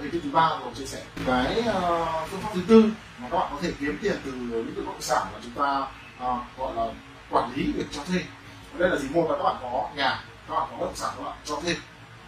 đây 0.00 0.08
cái 0.12 0.20
thứ 0.24 0.30
ba 0.30 0.48
tôi 0.60 0.74
chia 0.74 0.86
sẻ. 0.86 1.02
Cái 1.26 1.60
uh, 1.60 2.30
phương 2.30 2.40
pháp 2.40 2.50
thứ 2.54 2.60
tư 2.68 2.84
mà 3.18 3.28
các 3.30 3.38
bạn 3.38 3.48
có 3.52 3.58
thể 3.62 3.72
kiếm 3.80 3.98
tiền 4.02 4.16
từ 4.24 4.32
lĩnh 4.32 4.74
vực 4.74 4.86
bất 4.86 4.92
động 4.92 5.02
sản 5.02 5.26
là 5.32 5.38
chúng 5.42 5.52
ta 5.52 5.86
uh, 6.26 6.58
gọi 6.58 6.74
là 6.74 6.92
quản 7.30 7.52
lý 7.56 7.72
việc 7.72 7.86
cho 7.90 8.04
thuê. 8.04 8.24
Đây 8.78 8.90
là 8.90 8.96
gì? 8.96 9.08
Một 9.08 9.26
là 9.30 9.36
các 9.36 9.44
bạn 9.44 9.56
có 9.62 9.90
nhà 9.96 10.24
các 10.48 10.54
bạn 10.54 10.68
có 10.70 10.76
bất 10.76 10.86
động 10.86 10.96
sản 10.96 11.14
các 11.16 11.24
bạn 11.24 11.36
cho 11.44 11.60
thuê 11.60 11.76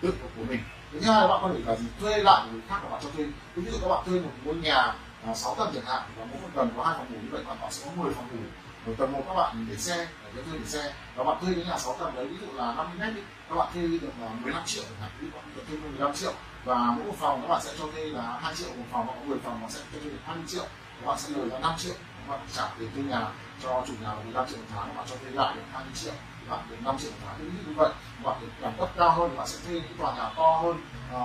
tự 0.00 0.14
của 0.36 0.44
mình 0.48 0.60
thứ 0.94 1.10
hai 1.10 1.20
là 1.20 1.28
bạn 1.28 1.40
có 1.42 1.50
thể 1.54 1.60
cần 1.66 1.76
thuê 2.00 2.18
lại 2.18 2.46
người 2.52 2.60
khác 2.68 2.78
các 2.82 2.88
bạn 2.90 3.00
cho 3.02 3.10
thuê. 3.16 3.26
Ví 3.56 3.70
dụ 3.72 3.78
các 3.82 3.88
bạn 3.88 4.04
thuê 4.06 4.20
một 4.20 4.30
ngôi 4.44 4.54
nhà 4.54 4.74
ờ, 4.74 4.94
à, 5.26 5.34
6 5.34 5.54
tầng 5.54 5.70
chẳng 5.74 5.84
hạn 5.84 6.02
và 6.16 6.24
mỗi 6.30 6.40
một 6.42 6.48
tầng 6.54 6.70
có 6.76 6.84
hai 6.84 6.94
phòng 6.98 7.06
ngủ 7.12 7.18
như 7.22 7.28
vậy 7.30 7.42
bạn 7.44 7.72
sẽ 7.72 7.86
có 7.86 8.02
10 8.02 8.14
phòng 8.14 8.28
ngủ. 8.32 8.42
Ở 8.86 8.92
tầng 8.98 9.12
một 9.12 9.22
các 9.28 9.34
bạn 9.34 9.66
để 9.70 9.76
xe 9.76 9.96
để 9.96 10.30
cho 10.36 10.42
thuê 10.42 10.58
để 10.58 10.66
xe 10.66 10.92
và 11.16 11.24
bạn 11.24 11.36
thuê 11.40 11.54
những 11.54 11.68
nhà 11.68 11.78
6 11.78 11.96
tầng 11.98 12.14
đấy 12.14 12.26
ví 12.26 12.36
dụ 12.40 12.52
là 12.52 12.74
50 12.74 12.98
mét 12.98 13.14
đi 13.14 13.22
các 13.48 13.56
bạn 13.56 13.68
thuê 13.74 13.82
được 13.86 14.12
ờ, 14.20 14.28
15 14.42 14.62
triệu 14.66 14.82
chẳng 14.82 15.00
hạn. 15.00 15.10
Ví 15.20 15.26
dụ 15.26 15.36
bạn 15.36 15.66
thuê 15.68 15.76
15 15.76 16.14
triệu 16.14 16.32
và 16.64 16.76
mỗi 16.76 17.04
một 17.06 17.14
phòng 17.18 17.42
các 17.42 17.48
bạn 17.48 17.62
sẽ 17.62 17.72
cho 17.78 17.84
thuê 17.92 18.04
là 18.04 18.38
2 18.42 18.54
triệu 18.54 18.68
một 18.68 18.84
phòng 18.92 19.06
hoặc 19.06 19.26
10 19.26 19.38
phòng 19.44 19.58
nó 19.62 19.68
sẽ 19.68 19.80
cho 19.92 19.98
thuê 20.00 20.10
được 20.10 20.18
20 20.26 20.44
triệu 20.46 20.64
các 21.00 21.06
bạn 21.06 21.18
sẽ 21.18 21.28
lời 21.36 21.46
là 21.46 21.58
5 21.58 21.74
triệu. 21.78 21.94
Các 22.28 22.36
bạn 22.36 22.40
trả 22.52 22.68
tiền 22.78 22.90
thuê 22.94 23.02
nhà 23.02 23.26
cho 23.62 23.84
chủ 23.86 23.92
nhà 24.00 24.08
là 24.08 24.14
15 24.14 24.48
triệu 24.48 24.58
một 24.58 24.64
tháng 24.74 24.88
các 24.88 24.96
bạn 24.96 25.06
cho 25.10 25.16
thuê 25.16 25.30
lại 25.30 25.54
được 25.54 25.62
20 25.72 25.92
triệu 25.94 26.12
bạn 26.48 26.60
được 26.70 26.76
5 26.84 26.98
triệu 26.98 27.10
một 27.10 27.16
tháng 27.26 27.38
ví 27.38 27.44
dụ 27.44 27.70
như 27.70 27.74
vậy. 27.76 27.92
Bạn 28.24 28.36
được 28.40 28.48
đẳng 28.60 28.74
cấp 28.78 28.88
cao 28.96 29.10
hơn 29.10 29.30
thì 29.30 29.36
bạn 29.36 29.48
sẽ 29.48 29.58
thuê 29.66 29.74
những 29.74 29.98
tòa 29.98 30.14
nhà 30.16 30.30
to 30.36 30.60
hơn 30.62 30.76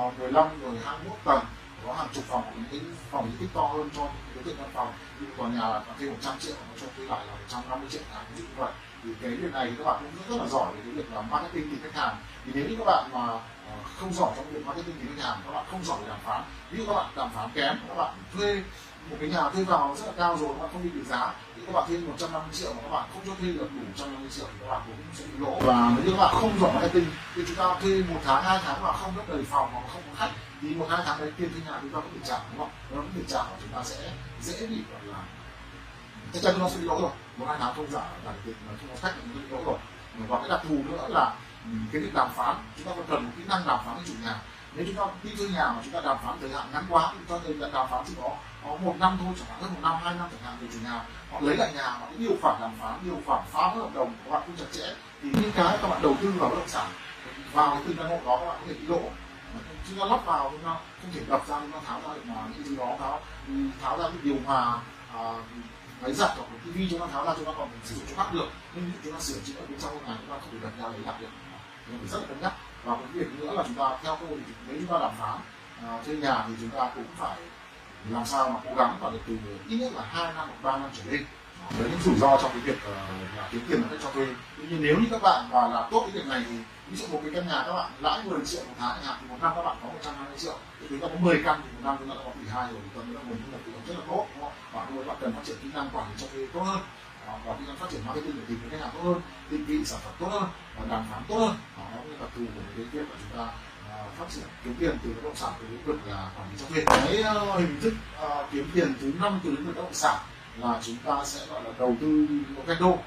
uh, 0.07 0.19
15 0.19 0.47
rồi 0.61 0.77
21 0.85 1.17
tầng 1.23 1.45
có 1.85 1.93
hàng 1.93 2.07
chục 2.13 2.23
phòng 2.27 2.43
những 2.55 2.65
cái 2.71 2.81
phòng 3.11 3.25
diện 3.25 3.37
tích 3.39 3.49
to 3.53 3.61
hơn 3.61 3.89
cho 3.95 4.01
những 4.01 4.35
đối 4.35 4.43
tượng 4.43 4.55
văn 4.57 4.69
phòng. 4.73 4.93
Như 5.19 5.25
tòa 5.37 5.49
nhà 5.49 5.59
là 5.69 5.81
thuê 5.99 6.09
100 6.09 6.39
triệu 6.39 6.53
nó 6.55 6.73
cho 6.81 6.87
thuê 6.97 7.05
lại 7.05 7.25
là 7.25 7.33
150 7.33 7.89
triệu 7.91 8.01
tháng 8.13 8.25
ví 8.35 8.41
dụ 8.41 8.47
như 8.47 8.55
vậy. 8.57 8.71
Thì 9.03 9.09
cái 9.21 9.31
việc 9.31 9.53
này 9.53 9.67
thì 9.69 9.75
các 9.77 9.83
bạn 9.83 10.03
cũng 10.03 10.37
rất, 10.37 10.43
là 10.43 10.49
giỏi 10.49 10.73
về 10.73 10.81
cái 10.83 10.93
việc 10.93 11.13
làm 11.13 11.29
marketing 11.29 11.69
tìm 11.69 11.79
khách 11.83 12.01
hàng. 12.01 12.15
Thì 12.45 12.51
nếu 12.55 12.65
như 12.69 12.75
các 12.75 12.85
bạn 12.85 13.09
mà 13.13 13.39
à, 13.69 13.75
không 13.99 14.13
giỏi 14.13 14.31
trong 14.35 14.45
việc 14.53 14.65
marketing 14.65 14.95
tìm 14.95 15.15
khách 15.15 15.23
hàng 15.23 15.37
các 15.45 15.51
bạn 15.51 15.65
không 15.71 15.83
giỏi 15.83 15.97
về 16.01 16.07
đàm 16.07 16.19
phán 16.25 16.43
ví 16.71 16.77
dụ 16.77 16.85
các 16.85 16.93
bạn 16.93 17.11
đàm 17.15 17.29
phán 17.35 17.49
kém 17.53 17.79
các 17.87 17.97
bạn 17.97 18.13
thuê 18.33 18.63
một 19.09 19.17
cái 19.19 19.29
nhà 19.29 19.49
thuê 19.49 19.63
vào 19.63 19.95
rất 19.99 20.05
là 20.05 20.13
cao 20.17 20.37
rồi, 20.37 20.49
các 20.53 20.61
bạn 20.61 20.69
không 20.73 20.83
đi 20.83 20.89
được 20.89 21.03
giá. 21.09 21.33
Thì 21.55 21.61
các 21.65 21.71
bạn 21.71 21.83
thuê 21.87 21.97
150 21.97 22.49
triệu 22.53 22.73
mà 22.73 22.81
các 22.81 22.89
bạn 22.89 23.09
không 23.13 23.23
cho 23.25 23.33
thuê 23.39 23.51
được 23.51 23.69
đủ 23.75 23.81
150 23.87 24.29
triệu 24.31 24.45
thì 24.45 24.59
các 24.61 24.67
bạn 24.71 24.81
cũng 24.87 24.95
sẽ 25.13 25.23
bị 25.25 25.39
lỗ. 25.39 25.59
Và 25.59 25.91
nếu 25.95 26.05
như 26.05 26.11
các 26.11 26.17
bạn 26.17 26.35
không 26.35 26.59
giỏi 26.59 26.73
marketing, 26.73 27.05
thì 27.35 27.43
chúng 27.47 27.55
ta 27.55 27.79
thuê 27.81 28.03
một 28.09 28.19
tháng, 28.25 28.43
hai 28.43 28.59
tháng 28.65 28.83
mà 28.83 28.91
không 28.91 29.13
rất 29.17 29.23
đầy 29.29 29.43
phòng 29.43 29.73
mà 29.73 29.79
không 29.93 30.01
có 30.07 30.13
khách, 30.17 30.31
thì 30.61 30.75
một, 30.75 30.87
hai 30.89 31.01
tháng 31.05 31.19
đấy 31.19 31.31
tiền 31.37 31.49
thuê 31.53 31.61
nhà 31.65 31.79
chúng 31.81 31.91
ta 31.91 31.99
có 31.99 32.07
thể 32.13 32.19
trả, 32.23 32.39
đúng 32.49 32.59
không? 32.59 32.71
Nó 32.91 33.01
có 33.01 33.07
thể 33.15 33.21
trả 33.27 33.43
và 33.43 33.57
chúng 33.61 33.71
ta 33.73 33.83
sẽ 33.83 34.11
dễ 34.41 34.67
bị, 34.67 34.83
gọi 34.91 35.01
là, 35.03 35.19
chắc 36.33 36.43
chắn 36.43 36.59
nó 36.59 36.69
sẽ 36.69 36.77
bị 36.77 36.83
lỗ 36.83 37.01
rồi. 37.01 37.11
Một, 37.37 37.45
hai 37.49 37.57
tháng 37.59 37.75
không 37.75 37.91
giả 37.91 38.03
là 38.25 38.33
tiền 38.45 38.55
mà 38.67 38.73
không 38.79 38.89
có 38.89 38.95
khách 39.01 39.13
thì 39.15 39.39
bị 39.39 39.39
lỗ 39.49 39.63
rồi. 39.65 39.77
Và 40.27 40.39
cái 40.39 40.49
đặc 40.49 40.61
thù 40.69 40.75
nữa 40.87 41.07
là 41.07 41.35
ừ, 41.65 41.71
cái 41.91 42.01
việc 42.01 42.13
đàm 42.13 42.29
phán, 42.35 42.55
chúng 42.77 42.85
ta 42.85 42.91
còn 42.95 43.05
cần 43.09 43.25
một 43.25 43.31
kỹ 43.37 43.43
năng 43.49 43.67
đàm 43.67 43.79
phán 43.85 43.95
với 43.95 44.03
chủ 44.07 44.13
nhà 44.23 44.35
nếu 44.75 44.85
chúng 44.85 44.95
ta 44.95 45.05
đi 45.23 45.35
thuê 45.35 45.47
nhà 45.47 45.65
mà 45.67 45.81
chúng 45.83 45.93
ta 45.93 46.01
đàm 46.05 46.17
phán 46.23 46.37
thời 46.41 46.49
hạn 46.49 46.67
ngắn 46.73 46.83
quá 46.89 47.09
thì 47.11 47.17
chúng 47.19 47.37
ta 47.37 47.43
thời 47.45 47.71
đàm 47.71 47.87
phán 47.89 48.03
chỉ 48.07 48.13
có 48.21 48.29
có 48.63 48.75
một 48.75 48.95
năm 48.99 49.17
thôi 49.21 49.33
chẳng 49.37 49.47
hạn 49.49 49.61
hơn 49.61 49.73
một 49.73 49.79
năm 49.81 49.95
hai 50.03 50.13
năm 50.15 50.29
chẳng 50.31 50.41
hạn 50.43 50.57
thì 50.61 50.67
chủ 50.73 50.79
nhà 50.83 51.05
họ 51.31 51.39
lấy 51.41 51.57
lại 51.57 51.73
nhà 51.73 51.97
mà 52.01 52.05
cái 52.05 52.17
điều 52.17 52.31
khoản 52.41 52.61
đàm 52.61 52.71
phán 52.79 52.99
điều 53.03 53.17
khoản 53.25 53.43
phá 53.51 53.73
vỡ 53.75 53.81
hợp 53.81 53.89
đồng 53.93 54.07
của 54.07 54.31
các 54.31 54.31
bạn 54.31 54.41
không 54.45 54.55
chặt 54.57 54.65
chẽ. 54.71 54.95
Thì 55.21 55.29
những 55.33 55.51
cái 55.55 55.77
các 55.81 55.87
bạn 55.87 56.01
đầu 56.01 56.15
tư 56.21 56.33
vào 56.37 56.49
bất 56.49 56.55
động 56.55 56.67
sản 56.67 56.87
vào 57.53 57.69
cái 57.69 57.83
từng 57.87 57.97
căn 57.97 58.09
hộ 58.09 58.19
đó 58.25 58.37
các 58.39 58.45
bạn 58.45 58.57
có 58.61 58.67
thể 58.67 58.73
bị 58.73 58.87
lỗ. 58.87 59.01
Chúng 59.89 59.99
ta 59.99 60.05
lắp 60.05 60.25
vào 60.25 60.49
chúng 60.51 60.63
ta 60.63 60.75
không 61.01 61.11
thể 61.13 61.21
đập 61.27 61.47
ra 61.47 61.59
chúng 61.59 61.71
ta 61.71 61.79
tháo 61.85 62.01
ra 62.07 62.13
được 62.13 62.25
mà 62.25 62.41
những 62.53 62.63
gì 62.63 62.75
đó 62.75 62.95
tháo 62.99 63.19
ừ, 63.47 63.53
tháo 63.81 63.97
ra 63.97 64.03
cái 64.03 64.17
điều 64.23 64.35
hòa 64.45 64.79
à, 65.13 65.33
máy 66.01 66.13
giặt 66.13 66.31
hoặc 66.37 66.45
cái 66.49 66.59
tivi 66.65 66.87
chúng 66.89 66.99
ta 66.99 67.07
tháo 67.07 67.25
ra 67.25 67.33
chúng 67.37 67.45
ta 67.45 67.51
còn 67.57 67.69
sử 67.83 67.95
dụng 67.95 68.05
cho 68.09 68.23
khác 68.23 68.33
được. 68.33 68.47
Nhưng 68.75 68.91
chúng 69.03 69.13
ta 69.13 69.19
sửa 69.19 69.39
chữa 69.45 69.61
bên 69.69 69.79
trong 69.79 69.93
nhà 69.93 70.17
chúng 70.21 70.29
ta 70.29 70.35
không 70.41 70.51
thể 70.51 70.57
đặt 70.63 70.83
ra 70.83 70.89
lấy 70.89 70.99
đặt 71.05 71.21
được. 71.21 71.29
Rất 72.11 72.19
là 72.19 72.27
cân 72.27 72.41
nhắc 72.41 72.53
và 72.83 72.95
cái 72.95 73.07
việc 73.13 73.27
nữa 73.39 73.51
là 73.51 73.63
chúng 73.67 73.75
ta 73.75 73.97
theo 74.03 74.17
tôi 74.19 74.39
thì 74.47 74.53
nếu 74.67 74.77
chúng 74.79 74.87
ta 74.87 74.99
đàm 74.99 75.11
phán 75.19 75.37
à, 75.87 75.99
thuê 76.05 76.15
nhà 76.15 76.45
thì 76.47 76.53
chúng 76.61 76.69
ta 76.69 76.91
cũng 76.95 77.05
phải 77.17 77.37
làm 78.09 78.25
sao 78.25 78.49
mà 78.49 78.59
cố 78.65 78.75
gắng 78.75 78.97
và 78.99 79.09
được 79.09 79.19
từ 79.27 79.37
ít 79.69 79.77
nhất 79.77 79.91
là 79.95 80.01
hai 80.09 80.33
năm 80.33 80.47
hoặc 80.47 80.63
ba 80.63 80.77
năm 80.77 80.89
trở 80.97 81.11
lên. 81.11 81.25
Với 81.77 81.89
những 81.89 81.99
rủi 82.03 82.15
ro 82.15 82.37
trong 82.41 82.51
cái 82.51 82.59
việc 82.59 82.77
uh, 82.77 83.37
là 83.37 83.49
kiếm 83.51 83.61
tiền 83.69 83.83
cho 84.03 84.11
thuê. 84.11 84.27
Tuy 84.57 84.63
nhiên 84.67 84.81
nếu 84.81 84.95
như 84.99 85.05
các 85.11 85.21
bạn 85.21 85.49
và 85.51 85.67
làm 85.67 85.83
tốt 85.91 86.01
cái 86.01 86.11
việc 86.11 86.27
này 86.27 86.43
thì 86.49 86.55
ví 86.89 86.97
dụ 86.97 87.07
một 87.07 87.19
cái 87.23 87.31
căn 87.35 87.47
nhà 87.47 87.63
các 87.67 87.73
bạn 87.73 87.91
lãi 87.99 88.23
10 88.25 88.45
triệu 88.45 88.61
một 88.67 88.73
tháng 88.79 88.95
chẳng 88.95 89.05
hạn 89.05 89.17
thì 89.21 89.27
một 89.29 89.37
năm 89.41 89.51
các 89.55 89.61
bạn 89.61 89.77
có 89.81 89.87
120 89.87 90.37
triệu. 90.37 90.57
Thì 90.79 90.85
chúng 90.89 90.99
ta 90.99 91.07
có 91.07 91.15
10 91.19 91.41
căn 91.45 91.61
thì 91.63 91.69
một 91.71 91.79
năm 91.83 91.95
chúng 91.99 92.09
ta 92.09 92.15
đã 92.15 92.21
có 92.25 92.31
tỷ 92.39 92.49
hai 92.49 92.71
rồi 92.71 92.81
thì 92.83 92.89
tuần 92.95 93.13
nữa 93.13 93.19
nguồn 93.27 93.37
thu 93.37 93.51
nhập 93.51 93.61
rất 93.87 93.93
là 93.97 94.03
tốt 94.07 94.25
đúng 94.33 94.43
không? 94.43 94.53
và 94.73 94.85
các 94.85 95.07
bạn 95.07 95.17
cần 95.21 95.33
phát 95.33 95.41
triển 95.45 95.57
kỹ 95.63 95.69
năng 95.73 95.89
quản 95.93 96.09
lý 96.09 96.15
cho 96.17 96.27
thuê 96.33 96.47
tốt 96.53 96.61
hơn 96.61 96.79
và 97.45 97.55
kinh 97.57 97.67
doanh 97.67 97.77
phát 97.77 97.89
triển 97.91 98.01
marketing 98.05 98.35
để 98.35 98.41
tìm 98.47 98.59
được 98.63 98.67
khách 98.71 98.79
hàng 98.81 98.89
tốt 98.93 98.99
hơn 99.03 99.21
định 99.49 99.65
vị 99.65 99.85
sản 99.85 99.99
phẩm 100.03 100.13
tốt 100.19 100.27
hơn 100.31 100.49
và 100.77 100.85
đàm 100.89 101.05
phán 101.11 101.23
tốt 101.27 101.37
hơn. 101.39 101.55
Đó 101.77 101.83
là 102.05 102.17
đặc 102.19 102.29
thù 102.35 102.43
của 102.55 102.61
cái 102.75 102.85
việc 102.85 103.05
mà 103.09 103.15
chúng 103.21 103.37
ta 103.37 103.45
à, 103.89 103.95
phát 104.17 104.25
triển 104.29 104.43
kiếm 104.63 104.75
tiền 104.79 104.97
từ 105.03 105.13
bất 105.13 105.21
động 105.23 105.35
sản 105.35 105.51
từ 105.59 105.67
lĩnh 105.67 105.85
vực 105.85 105.99
là 106.07 106.29
quản 106.37 106.49
lý 106.51 106.57
cho 106.59 106.65
thuê 106.65 106.83
cái 106.85 107.23
uh, 107.35 107.59
hình 107.59 107.79
thức 107.81 107.93
uh, 108.25 108.51
kiếm 108.51 108.69
tiền 108.73 108.93
thứ 109.01 109.13
năm 109.21 109.39
từ 109.43 109.49
lĩnh 109.49 109.65
vực 109.65 109.75
bất 109.75 109.81
động 109.81 109.93
sản 109.93 110.19
là 110.57 110.79
chúng 110.83 110.95
ta 111.05 111.25
sẽ 111.25 111.45
gọi 111.45 111.63
là 111.63 111.71
đầu 111.79 111.95
tư 112.01 112.27
một 112.55 112.63
đô. 112.79 112.97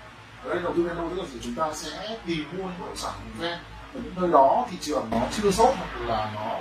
Ở 0.44 0.54
đây 0.54 0.62
đầu 0.62 0.72
tư 0.76 0.82
vendo 0.82 1.08
tức 1.08 1.18
là 1.22 1.24
gì? 1.24 1.38
Chúng 1.42 1.54
ta 1.54 1.74
sẽ 1.74 2.18
tìm 2.26 2.44
mua 2.52 2.64
những 2.64 2.78
bất 2.80 2.86
động 2.86 2.96
sản 2.96 3.12
vùng 3.24 3.38
ven. 3.38 3.58
Ở 3.94 4.00
những 4.04 4.14
nơi 4.16 4.30
đó 4.30 4.66
thị 4.70 4.76
trường 4.80 5.08
nó 5.10 5.18
chưa 5.32 5.50
sốt 5.50 5.74
hoặc 5.78 6.06
là 6.06 6.32
nó 6.34 6.58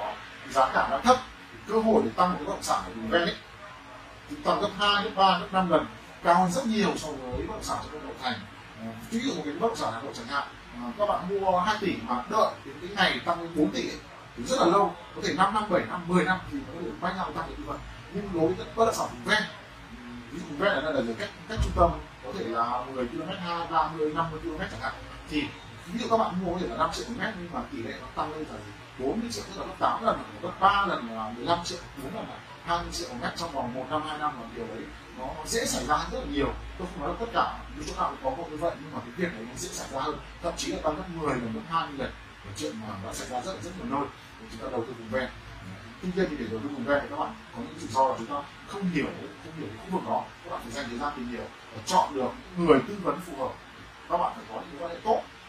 giá 0.49 0.71
cả 0.73 0.87
nó 0.91 0.97
thấp 0.97 1.17
cơ 1.67 1.79
hội 1.79 2.01
để 2.05 2.11
tăng 2.15 2.29
một 2.29 2.35
cái 2.37 2.45
bất 2.45 2.53
động 2.53 2.63
sản 2.63 2.83
ở 2.85 2.91
vùng 2.95 3.09
ven 3.09 3.21
ấy. 3.21 3.35
Tăng 4.43 4.61
gấp 4.61 4.69
hai 4.77 5.03
gấp 5.03 5.09
ba 5.15 5.39
gấp 5.39 5.47
năm 5.51 5.69
lần 5.69 5.85
cao 6.23 6.35
hơn 6.35 6.51
rất 6.51 6.68
nhiều 6.68 6.94
so 6.97 7.07
với 7.07 7.47
bất 7.47 7.54
động 7.54 7.63
sản 7.63 7.78
trong 7.92 8.04
nội 8.04 8.13
thành. 8.23 8.40
Ờ, 8.80 8.85
ví 9.11 9.19
dụ 9.19 9.33
một 9.35 9.42
cái 9.45 9.54
bất 9.54 9.68
động 9.68 9.75
sản 9.75 9.94
hà 9.94 10.01
nội 10.01 10.13
chẳng 10.18 10.28
hạn 10.28 10.47
ờ, 10.83 10.92
các 10.97 11.06
bạn 11.06 11.30
mua 11.30 11.59
2 11.59 11.75
tỷ 11.81 11.95
mà 12.07 12.23
đợi 12.30 12.51
đến 12.66 12.75
cái 12.81 12.90
ngày 12.95 13.19
tăng 13.25 13.42
lên 13.42 13.51
4 13.56 13.71
tỷ 13.71 13.81
ấy, 13.81 13.97
thì 14.37 14.44
rất 14.44 14.59
là 14.59 14.66
lâu 14.66 14.95
có 15.16 15.21
thể 15.25 15.33
5 15.33 15.54
năm 15.54 15.63
7 15.69 15.81
năm 15.90 16.01
10 16.07 16.23
năm 16.25 16.40
thì 16.51 16.57
nó 16.68 16.81
được 16.81 16.94
quay 17.01 17.13
nhau 17.13 17.31
tăng 17.35 17.47
được 17.49 17.56
như 17.57 17.63
vậy. 17.68 17.78
Nhưng 18.13 18.30
đối 18.33 18.54
với 18.54 18.66
bất 18.75 18.85
động 18.85 18.95
sản 18.95 19.07
vùng 19.11 19.23
ven 19.25 19.44
ví 20.31 20.40
dụ 20.40 20.45
vùng 20.49 20.57
ven 20.57 20.71
là 20.83 20.92
là 20.92 21.01
cách 21.19 21.30
cách 21.49 21.59
trung 21.63 21.73
tâm 21.75 21.92
có 22.25 22.31
thể 22.40 22.45
là 22.45 22.83
10 22.94 23.07
km 23.07 23.21
2 23.45 23.68
30 23.71 24.13
50 24.13 24.40
km 24.44 24.59
chẳng 24.59 24.81
hạn 24.81 24.94
thì 25.30 25.44
ví 25.85 25.99
dụ 25.99 26.07
các 26.09 26.18
bạn 26.18 26.45
mua 26.45 26.54
có 26.54 26.59
thể 26.61 26.68
là 26.68 26.78
5 26.78 26.90
triệu 26.94 27.06
một 27.09 27.16
mét 27.19 27.33
nhưng 27.40 27.49
mà 27.54 27.59
tỷ 27.71 27.78
lệ 27.78 27.94
nó 28.01 28.07
tăng 28.16 28.31
lên 28.33 28.40
là 28.40 28.57
gì? 28.57 28.71
40 29.01 29.31
triệu, 29.31 29.43
tức 29.47 29.61
là 29.61 29.65
gấp 29.67 29.75
8 29.79 30.03
lần, 30.03 30.19
gấp 30.41 30.51
3 30.59 30.85
lần 30.85 31.09
là 31.15 31.33
15 31.35 31.59
triệu 31.63 31.77
4 32.03 32.15
lần 32.15 32.29
là 32.29 32.37
20 32.65 32.91
triệu 32.91 33.09
một 33.13 33.27
trong 33.35 33.51
vòng 33.51 33.73
1 33.73 33.85
năm 33.89 34.01
2 34.07 34.17
năm 34.17 34.41
là 34.41 34.47
điều 34.55 34.67
đấy 34.67 34.83
nó 35.17 35.25
dễ 35.45 35.65
xảy 35.65 35.85
ra 35.85 35.97
rất 36.11 36.19
là 36.19 36.25
nhiều. 36.31 36.53
Tôi 36.77 36.87
không 36.91 37.01
nói 37.01 37.09
là 37.09 37.15
tất 37.19 37.31
cả, 37.33 37.59
những 37.75 37.85
chỗ 37.87 37.93
nào 37.97 38.09
cũng 38.09 38.19
có 38.23 38.43
một 38.43 38.51
như 38.51 38.57
vậy, 38.57 38.75
nhưng 38.81 38.93
mà 38.93 38.99
cái 38.99 39.11
việc 39.17 39.33
đấy 39.33 39.45
nó 39.49 39.55
dễ 39.57 39.69
xảy 39.69 39.87
ra 39.91 39.99
hơn. 39.99 40.19
Thậm 40.43 40.53
chí 40.57 40.71
là 40.71 40.77
tăng 40.83 40.95
gấp 40.95 41.03
10 41.15 41.35
lần, 41.35 41.53
gấp 41.53 41.61
20 41.69 41.97
lần 41.97 42.11
là 42.45 42.51
chuyện 42.57 42.75
mà 42.81 42.87
đã 43.05 43.13
xảy 43.13 43.29
ra 43.29 43.41
rất 43.41 43.63
rất 43.63 43.71
nhiều 43.77 43.97
nơi 43.97 44.07
để 44.41 44.47
chúng 44.51 44.61
ta 44.61 44.67
đầu 44.71 44.83
tư 44.87 44.93
vùng 44.99 45.09
ven. 45.09 45.29
Tuy 46.01 46.09
nhiên 46.15 46.25
thì 46.29 46.35
để 46.39 46.45
đầu 46.51 46.59
tư 46.63 46.69
vùng 46.69 46.85
ven 46.85 46.99
thì 47.01 47.07
các 47.09 47.15
bạn 47.19 47.33
có 47.55 47.61
những 47.61 47.79
rủi 47.79 47.89
ro 47.89 48.07
là 48.07 48.15
chúng 48.17 48.27
ta 48.27 48.43
không 48.67 48.89
hiểu 48.89 49.05
không 49.43 49.53
hiểu 49.57 49.67
cái 49.67 49.85
khu 49.85 49.97
vực 49.97 50.09
đó. 50.09 50.23
Các 50.43 50.51
bạn 50.51 50.59
phải 50.63 50.71
dành 50.71 50.85
thời 50.89 50.99
gian 50.99 51.13
tìm 51.15 51.27
hiểu 51.27 51.45
và 51.75 51.81
chọn 51.85 52.15
được 52.15 52.31
người 52.57 52.79
tư 52.87 52.97
vấn 53.03 53.19
phù 53.19 53.43
hợp. 53.43 53.53
Các 54.09 54.17
bạn 54.17 54.33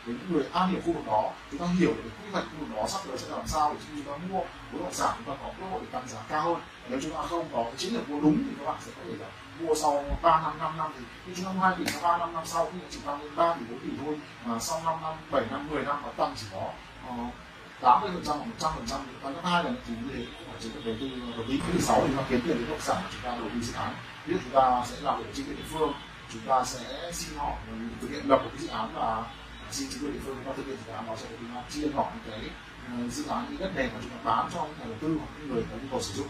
với 0.06 0.14
những 0.14 0.32
người 0.32 0.44
am 0.52 0.70
hiểu 0.70 0.80
khu 0.86 0.92
vực 0.92 1.06
đó 1.06 1.30
chúng 1.50 1.60
ta 1.60 1.66
hiểu 1.78 1.94
được 1.96 2.10
quy 2.22 2.30
hoạch 2.32 2.44
khu 2.44 2.58
vực 2.60 2.76
đó 2.76 2.86
sắp 2.88 3.00
tới 3.08 3.18
sẽ 3.18 3.28
làm 3.28 3.46
sao 3.46 3.74
để 3.74 3.80
khi 3.80 4.02
chúng 4.04 4.12
ta 4.12 4.26
mua 4.28 4.40
bất 4.72 4.78
động 4.80 4.94
sản 4.94 5.14
chúng 5.16 5.34
ta 5.34 5.42
có 5.42 5.50
cơ 5.60 5.66
hội 5.66 5.80
để 5.82 5.86
tăng 5.92 6.08
giá 6.08 6.18
cao 6.28 6.42
hơn. 6.42 6.62
Nếu 6.88 7.00
chúng 7.02 7.12
ta 7.12 7.22
không 7.22 7.48
có 7.52 7.62
cái 7.62 7.74
chiến 7.76 7.94
lược 7.94 8.10
mua 8.10 8.20
đúng 8.20 8.38
thì 8.46 8.54
các 8.58 8.64
bạn 8.64 8.76
sẽ 8.80 8.92
có 8.96 9.02
thể 9.04 9.16
là 9.18 9.26
mua 9.60 9.74
sau 9.74 10.04
3 10.22 10.40
năm 10.42 10.58
5 10.58 10.76
năm 10.76 10.92
thì 10.98 11.04
khi 11.26 11.32
chúng 11.36 11.44
ta 11.44 11.52
mua 11.52 11.60
2 11.60 11.74
tỷ 11.78 11.84
sau 11.86 12.02
3 12.02 12.18
năm 12.18 12.32
năm 12.32 12.42
sau 12.46 12.70
khi 12.72 12.78
chỉ 12.90 12.98
tăng 13.06 13.22
lên 13.22 13.36
3 13.36 13.54
tỷ 13.54 13.64
4 13.70 13.78
tỷ 13.78 13.88
thôi 14.04 14.20
mà 14.44 14.58
sau 14.58 14.80
5 14.84 14.94
năm 15.02 15.14
7 15.30 15.44
năm 15.50 15.68
10 15.70 15.82
năm 15.82 15.96
nó 16.02 16.08
tăng 16.16 16.34
chỉ 16.36 16.46
có 16.52 16.70
ờ, 17.08 17.14
uh, 17.22 17.32
80 17.80 18.10
phần 18.14 18.22
trăm 18.26 18.36
hoặc 18.38 18.46
một 18.46 18.54
trăm 18.58 18.70
phần 18.76 18.86
trăm 18.86 19.00
tăng 19.22 19.34
gấp 19.34 19.40
hai 19.44 19.64
lần. 19.64 19.76
Thì 19.86 19.94
như 19.94 20.14
thế 20.14 20.24
cũng 20.38 20.46
phải 20.52 20.62
chiến 20.62 20.72
lược 20.74 20.84
đầu 20.84 20.94
tư 21.00 21.08
đầu 21.36 21.44
tư 21.48 21.54
thứ 21.72 21.80
sáu 21.80 22.02
thì 22.06 22.14
nó 22.16 22.22
kiếm 22.28 22.40
tiền 22.44 22.56
từ 22.58 22.64
bất 22.64 22.70
động 22.70 22.80
sản 22.80 23.02
chúng 23.12 23.22
ta 23.22 23.36
đầu 23.36 23.48
tư 23.54 23.60
dự 23.60 23.72
án. 23.74 23.94
Ví 24.26 24.34
dụ 24.34 24.40
chúng 24.44 24.54
ta 24.54 24.82
sẽ 24.86 24.96
làm 25.00 25.18
việc 25.18 25.30
chính 25.34 25.46
quyền 25.46 25.56
địa 25.56 25.68
phương 25.72 25.92
chúng 26.32 26.42
ta 26.48 26.64
sẽ 26.64 27.12
xin 27.12 27.38
họ 27.38 27.48
ờ, 27.70 27.74
thực 28.00 28.10
hiện 28.10 28.28
lập 28.28 28.40
một 28.44 28.50
cái 28.52 28.62
dự 28.62 28.68
án 28.68 28.90
và 28.94 29.24
xin 29.72 29.88
chính 29.90 30.02
quyền 30.02 30.12
địa 30.12 30.18
phương 30.24 30.36
chúng 30.44 30.56
thực 30.56 30.66
hiện 30.66 30.76
dự 30.86 30.92
án 30.92 31.06
đó 31.06 31.16
sẽ 31.16 31.28
được 31.30 31.36
tính 31.40 31.50
chia 31.70 31.88
nhỏ 31.94 32.12
những 32.14 32.30
cái 32.30 32.50
ờ, 32.88 33.08
dự 33.08 33.24
án 33.28 33.46
những 33.50 33.60
đất 33.60 33.72
nền 33.76 33.86
mà 33.94 33.98
chúng 34.02 34.10
ta 34.10 34.16
bán 34.24 34.50
cho 34.54 34.64
những 34.64 34.78
nhà 34.78 34.84
đầu 34.84 34.96
tư 35.00 35.16
hoặc 35.18 35.28
những 35.38 35.54
người 35.54 35.64
có 35.70 35.76
nhu 35.76 35.88
cầu 35.90 36.02
sử 36.02 36.14
dụng. 36.14 36.28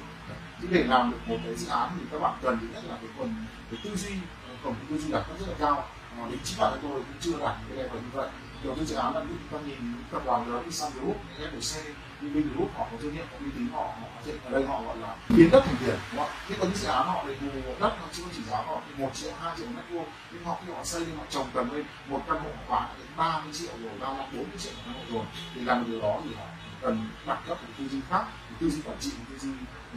Thì 0.61 0.69
để 0.71 0.85
làm 0.85 1.11
được 1.11 1.19
một 1.27 1.37
cái 1.45 1.55
dự 1.55 1.69
án 1.69 1.91
thì 1.99 2.05
các 2.13 2.19
bạn 2.19 2.39
cần 2.43 2.59
thứ 2.61 2.67
nhất 2.75 2.85
là 2.89 2.97
cái 3.01 3.11
phần 3.19 3.35
cái 3.71 3.81
tư 3.85 3.97
duy 3.97 4.13
ờ, 4.49 4.55
cổng 4.65 4.75
tư 4.89 4.99
duy 4.99 5.13
đặt 5.13 5.25
rất 5.41 5.49
là 5.49 5.55
cao. 5.59 5.89
À, 6.19 6.29
đến 6.31 6.39
chính 6.45 6.59
bản 6.61 6.73
thân 6.73 6.81
tôi 6.83 6.93
cũng 6.93 7.17
chưa 7.21 7.39
đạt 7.39 7.57
cái 7.69 7.77
level 7.77 8.03
như 8.03 8.11
vậy 8.13 8.29
đầu 8.65 8.75
tư 8.79 8.85
dự 8.85 8.97
án 8.97 9.15
là 9.15 9.21
chúng 9.21 9.39
ta 9.51 9.67
nhìn 9.67 9.79
tập 10.11 10.23
đoàn 10.25 10.53
lớn 10.53 10.63
như 10.65 10.71
Sun 10.71 10.91
Group, 10.95 11.17
FBC, 11.39 11.81
Vin 12.21 12.55
Group 12.55 12.71
họ 12.77 12.87
có 12.91 12.97
thương 13.03 13.13
hiệu, 13.13 13.25
có 13.31 13.37
uy 13.45 13.51
tín 13.57 13.69
họ 13.73 13.81
họ 13.81 14.07
có 14.15 14.21
thể 14.25 14.33
ở 14.45 14.51
đây 14.51 14.67
họ 14.67 14.83
gọi 14.83 14.97
là 14.97 15.17
biến 15.29 15.51
đất 15.51 15.63
thành 15.67 15.77
tiền 15.81 15.97
đúng 16.13 16.21
không? 16.21 16.31
Thế 16.49 16.57
còn 16.59 16.69
những 16.69 16.79
dự 16.79 16.89
án 16.89 17.07
họ 17.07 17.25
để 17.29 17.37
bù 17.41 17.75
đất 17.81 17.93
họ 18.01 18.07
chưa 18.13 18.23
chỉ 18.37 18.43
giá 18.51 18.57
họ 18.57 18.81
một 18.99 19.11
triệu 19.15 19.33
hai 19.41 19.55
triệu 19.57 19.67
mét 19.67 19.85
vuông 19.91 20.07
nhưng 20.33 20.45
họ 20.45 20.59
khi 20.67 20.73
họ 20.73 20.85
xây 20.85 21.03
nhưng 21.07 21.17
họ 21.17 21.25
trồng 21.31 21.47
tầm 21.55 21.75
lên 21.75 21.85
một 22.07 22.23
căn 22.27 22.41
hộ 22.43 22.51
khoảng 22.69 22.89
đến 22.99 23.07
ba 23.17 23.41
mươi 23.45 23.53
triệu 23.53 23.73
rồi 23.83 23.93
ba 24.01 24.13
mươi 24.13 24.27
bốn 24.33 24.49
mươi 24.49 24.59
triệu 24.59 24.73
một 24.73 24.83
căn 24.87 24.95
hộ 24.95 25.19
rồi 25.19 25.25
thì 25.55 25.61
làm 25.61 25.79
được 25.79 25.91
điều 25.91 26.01
đó 26.01 26.21
thì 26.25 26.35
họ 26.35 26.45
cần 26.83 27.09
đặt 27.27 27.39
cấp 27.49 27.59
một 27.63 27.69
tư 27.79 27.89
duy 27.89 28.01
khác 28.11 28.25
một 28.51 28.57
tư 28.61 28.71
duy 28.71 28.83
quản 28.85 28.99
trị 29.01 29.11
một 29.19 29.25
tư 29.31 29.39
duy 29.39 29.53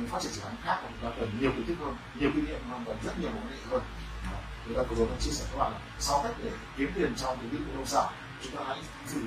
phát 0.08 0.22
triển 0.22 0.32
dự 0.32 0.42
án 0.42 0.56
khác 0.64 0.80
và 0.84 0.90
chúng 0.90 1.10
ta 1.10 1.16
cần 1.20 1.30
nhiều 1.40 1.52
kiến 1.52 1.66
thức 1.66 1.76
hơn 1.80 1.96
nhiều 2.20 2.30
kinh 2.36 2.46
nghiệm 2.46 2.70
hơn 2.70 2.84
và 2.86 2.94
rất 3.04 3.20
nhiều 3.20 3.30
công 3.30 3.50
nghệ 3.50 3.58
hơn 3.72 3.82
người 4.66 4.76
ta 4.78 4.84
có 4.90 4.96
rồi 4.96 5.08
chia 5.20 5.32
sẻ 5.32 5.46
các 5.52 5.58
bạn 5.58 5.72
là 5.72 5.80
sáu 6.00 6.24
cách 6.24 6.32
để 6.44 6.52
kiếm 6.78 6.92
tiền 6.96 7.14
trong 7.18 7.38
cái 7.38 7.48
lĩnh 7.52 7.52
vực 7.52 7.68
bất 7.68 7.74
động 7.76 7.86
sản 7.86 8.14
chúng 8.46 8.56
ta 8.56 8.64
hãy 8.68 8.78
thử 9.14 9.22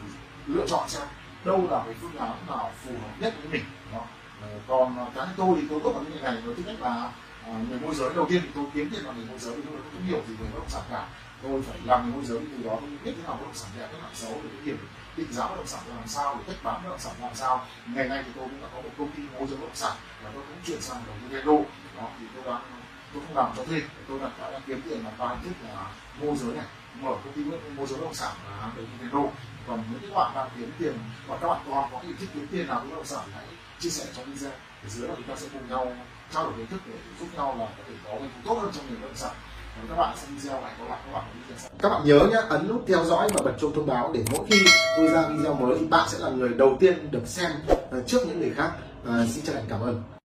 lựa 0.46 0.66
chọn 0.68 0.88
xem 0.88 1.02
đâu 1.44 1.66
là 1.70 1.82
cái 1.86 1.94
phương 2.00 2.16
án 2.16 2.36
nào 2.46 2.72
phù 2.84 2.92
hợp 2.92 3.12
nhất 3.20 3.34
với 3.42 3.52
mình 3.52 3.64
đó. 3.92 4.04
Ờ, 4.42 4.48
còn 4.68 4.98
ờ, 4.98 5.06
cá 5.14 5.24
nhân 5.24 5.34
tôi 5.36 5.58
thì 5.60 5.66
tôi 5.70 5.80
tốt 5.84 5.92
vào 5.94 6.04
cái 6.22 6.32
này. 6.32 6.42
Với 6.42 6.54
tư 6.54 6.62
cách 6.66 6.80
là 6.80 7.12
ờ, 7.46 7.52
người 7.68 7.80
môi 7.80 7.94
giới. 7.94 8.14
Đầu 8.14 8.26
tiên 8.28 8.40
thì 8.44 8.48
tôi 8.54 8.64
kiếm 8.74 8.90
tiền 8.90 9.00
bằng 9.06 9.16
người 9.16 9.26
môi 9.26 9.38
giới 9.38 9.56
vì 9.56 9.62
tôi 9.62 9.80
không 9.92 10.02
hiểu 10.02 10.22
gì 10.28 10.34
về 10.34 10.46
bất 10.52 10.58
động 10.58 10.68
sản 10.68 10.82
cả. 10.90 11.08
Tôi 11.42 11.62
phải 11.62 11.78
làm 11.84 12.02
người 12.04 12.14
môi 12.14 12.24
giới 12.24 12.38
từ 12.38 12.68
đó 12.68 12.76
tôi 12.80 12.90
biết 13.04 13.12
thế 13.16 13.22
nào 13.22 13.32
bất 13.32 13.44
động 13.44 13.54
sản 13.54 13.70
đẹp 13.78 13.88
cái 13.92 14.00
nào 14.00 14.10
xấu 14.14 14.32
để 14.42 14.50
hiểu 14.64 14.76
định 15.16 15.32
giá 15.32 15.48
bất 15.48 15.56
động 15.56 15.66
sản 15.66 15.80
làm 15.88 16.08
sao 16.08 16.36
để 16.38 16.42
cách 16.46 16.56
bán 16.62 16.82
bất 16.82 16.90
động 16.90 16.98
sản 16.98 17.14
làm 17.20 17.34
sao. 17.34 17.66
Ngày 17.86 18.08
nay 18.08 18.22
thì 18.26 18.32
tôi 18.36 18.48
cũng 18.48 18.62
đã 18.62 18.68
có 18.74 18.80
một 18.80 18.90
công 18.98 19.10
ty 19.10 19.22
môi 19.22 19.46
giới 19.46 19.56
bất 19.56 19.66
động 19.66 19.76
sản 19.76 19.96
và 20.24 20.30
tôi 20.34 20.42
cũng 20.48 20.56
chuyển 20.66 20.80
sang 20.80 21.02
đầu 21.06 21.16
tư 21.22 21.36
vendo 21.36 21.52
đó 21.96 22.08
thì 22.20 22.26
tôi 22.34 22.44
đang 22.44 22.62
tôi 23.12 23.22
không 23.26 23.36
làm 23.36 23.52
cho 23.56 23.64
thuê. 23.64 23.82
Tôi 24.08 24.18
đã, 24.20 24.30
đã 24.38 24.60
kiếm 24.66 24.82
tiền 24.88 25.04
là 25.04 25.10
ba 25.18 25.28
hình 25.28 25.38
thức 25.42 25.68
là 25.68 25.86
môi 26.20 26.36
giới 26.36 26.54
này 26.54 26.64
mở 27.00 27.10
công 27.24 27.32
ty 27.32 27.44
môi 27.76 27.86
giới 27.86 27.98
bất 27.98 28.04
động 28.04 28.14
sản 28.14 28.32
là 28.50 28.72
đấy 28.76 28.86
như 28.92 28.98
thế 29.02 29.08
đâu 29.12 29.32
còn 29.68 29.84
những 29.90 30.00
các 30.10 30.16
bạn 30.16 30.32
đang 30.34 30.48
kiếm 30.56 30.72
tiền 30.78 30.94
và 31.26 31.36
các 31.36 31.48
bạn 31.48 31.60
còn 31.70 31.88
có 31.92 32.00
thể 32.02 32.08
thích 32.20 32.28
kiếm 32.34 32.46
tiền 32.50 32.66
nào 32.66 32.80
với 32.80 32.90
bất 32.90 32.96
động 32.96 33.06
sản 33.06 33.24
hãy 33.34 33.44
chia 33.80 33.90
sẻ 33.90 34.04
trong 34.16 34.24
video. 34.24 34.50
Để 34.82 34.88
dưới 34.88 35.08
là 35.08 35.14
chúng 35.16 35.26
ta 35.26 35.34
sẽ 35.36 35.46
cùng 35.52 35.68
nhau 35.68 35.92
trao 36.34 36.44
đổi 36.44 36.52
kiến 36.56 36.66
thức 36.66 36.80
để 36.86 36.94
giúp 37.20 37.26
nhau 37.36 37.56
là 37.58 37.66
có 37.78 37.82
thể 37.88 37.94
có 38.04 38.10
doanh 38.10 38.30
thu 38.34 38.40
tốt 38.44 38.60
hơn 38.60 38.70
trong 38.74 38.84
nghề 38.86 38.94
bất 38.94 39.06
động 39.06 39.16
sản. 39.16 39.34
Các 39.88 39.96
bạn 39.96 40.16
xem 40.16 40.36
video 40.36 40.60
hãy 40.60 40.72
bạn 40.88 40.98
các 41.04 41.12
bạn 41.12 41.24
các 41.78 41.88
bạn 41.88 42.02
nhớ 42.04 42.18
nhé 42.18 42.40
ấn 42.48 42.68
nút 42.68 42.84
theo 42.88 43.04
dõi 43.04 43.28
và 43.34 43.42
bật 43.44 43.52
chuông 43.60 43.74
thông 43.74 43.86
báo 43.86 44.10
để 44.14 44.24
mỗi 44.32 44.46
khi 44.50 44.64
tôi 44.96 45.08
ra 45.08 45.28
video 45.28 45.54
mới 45.54 45.78
thì 45.78 45.86
bạn 45.86 46.08
sẽ 46.08 46.18
là 46.18 46.28
người 46.28 46.48
đầu 46.48 46.76
tiên 46.80 47.10
được 47.10 47.26
xem 47.26 47.50
ờ, 47.90 48.02
trước 48.06 48.18
những 48.26 48.40
người 48.40 48.52
khác. 48.56 48.70
À, 49.06 49.14
xin 49.30 49.44
chân 49.44 49.54
thành 49.54 49.64
cảm 49.68 49.80
ơn. 49.80 50.02